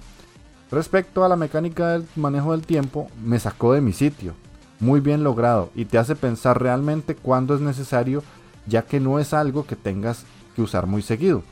[0.69, 4.33] Respecto a la mecánica del manejo del tiempo, me sacó de mi sitio,
[4.81, 8.23] muy bien logrado y te hace pensar realmente cuándo es necesario,
[8.65, 11.43] ya que no es algo que tengas que usar muy seguido.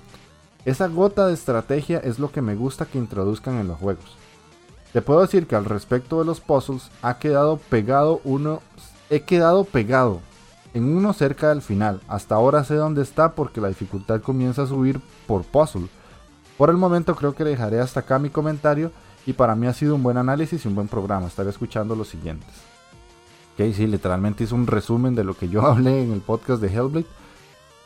[0.65, 4.17] Esa gota de estrategia es lo que me gusta que introduzcan en los juegos.
[4.93, 8.61] Te puedo decir que al respecto de los puzzles ha quedado pegado uno,
[9.09, 10.21] he quedado pegado
[10.73, 12.01] en uno cerca del final.
[12.07, 15.87] Hasta ahora sé dónde está porque la dificultad comienza a subir por puzzle.
[16.57, 18.91] Por el momento creo que dejaré hasta acá mi comentario
[19.25, 21.27] y para mí ha sido un buen análisis y un buen programa.
[21.27, 22.49] Estaré escuchando los siguientes.
[23.53, 26.73] Ok, sí, literalmente hice un resumen de lo que yo hablé en el podcast de
[26.73, 27.07] Hellblade.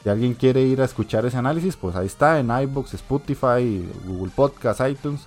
[0.03, 4.31] Si alguien quiere ir a escuchar ese análisis, pues ahí está en iBox, Spotify, Google
[4.34, 5.21] Podcast, iTunes.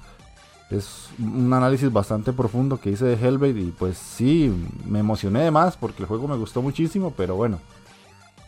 [0.71, 4.51] es un análisis bastante profundo que hice de Hellblade y pues sí,
[4.87, 7.59] me emocioné de más porque el juego me gustó muchísimo, pero bueno,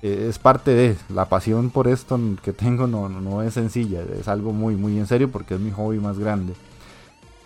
[0.00, 4.28] eh, es parte de la pasión por esto que tengo no, no es sencilla, es
[4.28, 6.54] algo muy muy en serio porque es mi hobby más grande.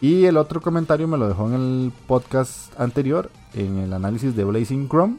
[0.01, 4.45] Y el otro comentario me lo dejó en el podcast anterior, en el análisis de
[4.45, 5.17] Blazing Chrome.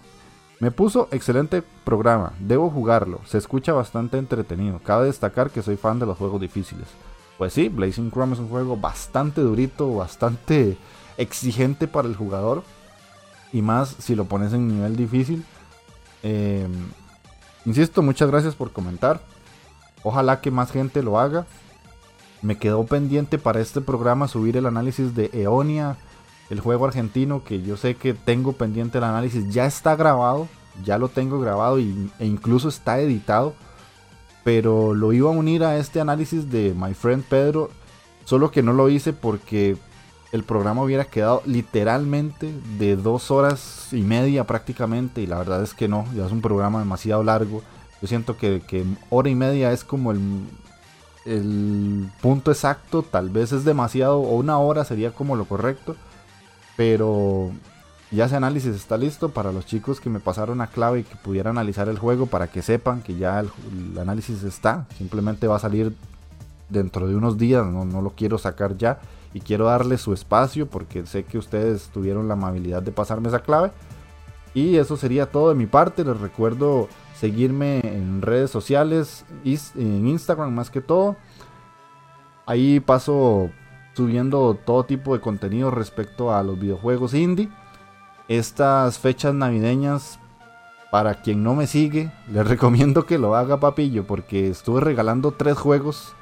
[0.59, 4.79] Me puso excelente programa, debo jugarlo, se escucha bastante entretenido.
[4.79, 6.87] Cabe destacar que soy fan de los juegos difíciles.
[7.37, 10.77] Pues sí, Blazing Chrome es un juego bastante durito, bastante
[11.17, 12.63] exigente para el jugador.
[13.53, 15.45] Y más si lo pones en nivel difícil.
[16.21, 16.89] Em,
[17.63, 19.21] insisto, muchas gracias por comentar.
[20.03, 21.45] Ojalá que más gente lo haga.
[22.41, 25.97] Me quedó pendiente para este programa subir el análisis de Eonia,
[26.49, 29.49] el juego argentino, que yo sé que tengo pendiente el análisis.
[29.49, 30.47] Ya está grabado,
[30.83, 33.53] ya lo tengo grabado y, e incluso está editado.
[34.43, 37.69] Pero lo iba a unir a este análisis de My Friend Pedro,
[38.25, 39.77] solo que no lo hice porque
[40.31, 45.21] el programa hubiera quedado literalmente de dos horas y media prácticamente.
[45.21, 47.61] Y la verdad es que no, ya es un programa demasiado largo.
[48.01, 50.21] Yo siento que, hora y media es como el,
[51.25, 55.97] el punto exacto, tal vez es demasiado, o una hora sería como lo correcto,
[56.79, 57.51] pero
[58.09, 61.17] ya ese análisis está listo para los chicos que me pasaron a clave y que
[61.17, 63.49] pudieran analizar el juego para que sepan que ya el,
[63.99, 65.93] análisis está, simplemente va a salir
[66.69, 69.01] dentro de unos días, no, no lo quiero sacar ya
[69.33, 73.41] y quiero darle su espacio porque sé que ustedes tuvieron la amabilidad de pasarme esa
[73.41, 73.71] clave.
[74.53, 76.05] Y eso sería todo de mi parte.
[76.05, 81.17] Les recuerdo seguirme en redes sociales, en Instagram más que todo.
[82.45, 83.49] Ahí paso
[83.93, 87.49] subiendo todo tipo de contenido respecto a los videojuegos indie.
[88.27, 90.19] Estas fechas navideñas,
[90.91, 95.57] para quien no me sigue, les recomiendo que lo haga papillo porque estuve regalando tres
[95.57, 96.15] juegos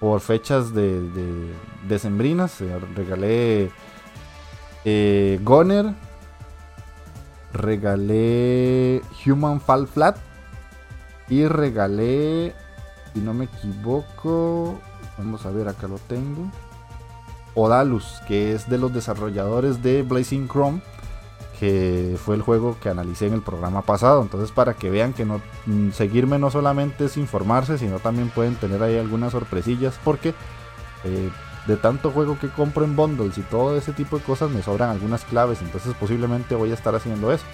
[0.00, 1.54] por fechas de, de
[1.88, 2.60] decembrinas.
[2.60, 3.70] Eh, regalé
[4.84, 5.94] eh, Goner,
[7.52, 10.18] regalé Human Fall Flat
[11.28, 12.54] y regalé,
[13.12, 14.78] si no me equivoco,
[15.16, 16.50] vamos a ver, acá lo tengo.
[17.54, 20.80] Odalus, que es de los desarrolladores de Blazing Chrome,
[21.58, 24.22] que fue el juego que analicé en el programa pasado.
[24.22, 28.56] Entonces, para que vean que no mm, seguirme no solamente es informarse, sino también pueden
[28.56, 30.34] tener ahí algunas sorpresillas, porque
[31.04, 31.30] eh,
[31.66, 34.90] de tanto juego que compro en bundles y todo ese tipo de cosas me sobran
[34.90, 35.62] algunas claves.
[35.62, 37.44] Entonces, posiblemente voy a estar haciendo eso.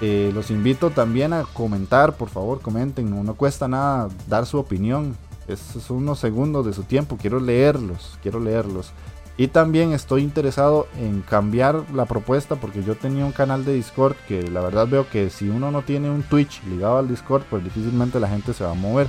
[0.00, 5.16] Eh, los invito también a comentar, por favor, comenten, no, cuesta nada dar su opinión.
[5.48, 8.92] Es, son unos segundos de su tiempo, quiero leerlos, quiero leerlos.
[9.36, 14.16] Y también estoy interesado en cambiar la propuesta porque yo tenía un canal de Discord
[14.26, 17.62] que la verdad veo que si uno no tiene un Twitch ligado al Discord, pues
[17.62, 19.06] difícilmente la gente se va a mover.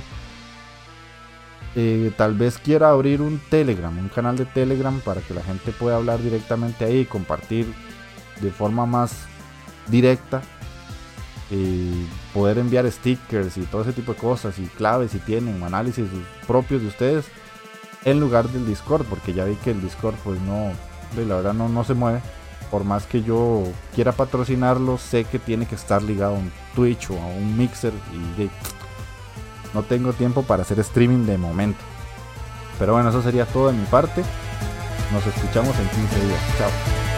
[1.74, 5.72] Eh, tal vez quiera abrir un Telegram, un canal de Telegram para que la gente
[5.72, 7.66] pueda hablar directamente ahí compartir
[8.40, 9.26] de forma más
[9.88, 10.42] directa
[11.50, 16.06] y poder enviar stickers y todo ese tipo de cosas y claves si tienen análisis
[16.46, 17.26] propios de ustedes
[18.04, 20.72] en lugar del Discord porque ya vi que el Discord pues no
[21.16, 22.20] la verdad no, no se mueve.
[22.70, 23.64] Por más que yo
[23.94, 27.92] quiera patrocinarlo sé que tiene que estar ligado a un Twitch o a un Mixer
[28.38, 28.48] y
[29.74, 31.80] no tengo tiempo para hacer streaming de momento.
[32.78, 34.22] Pero bueno eso sería todo de mi parte.
[35.12, 36.40] Nos escuchamos en 15 días.
[36.58, 37.09] Chao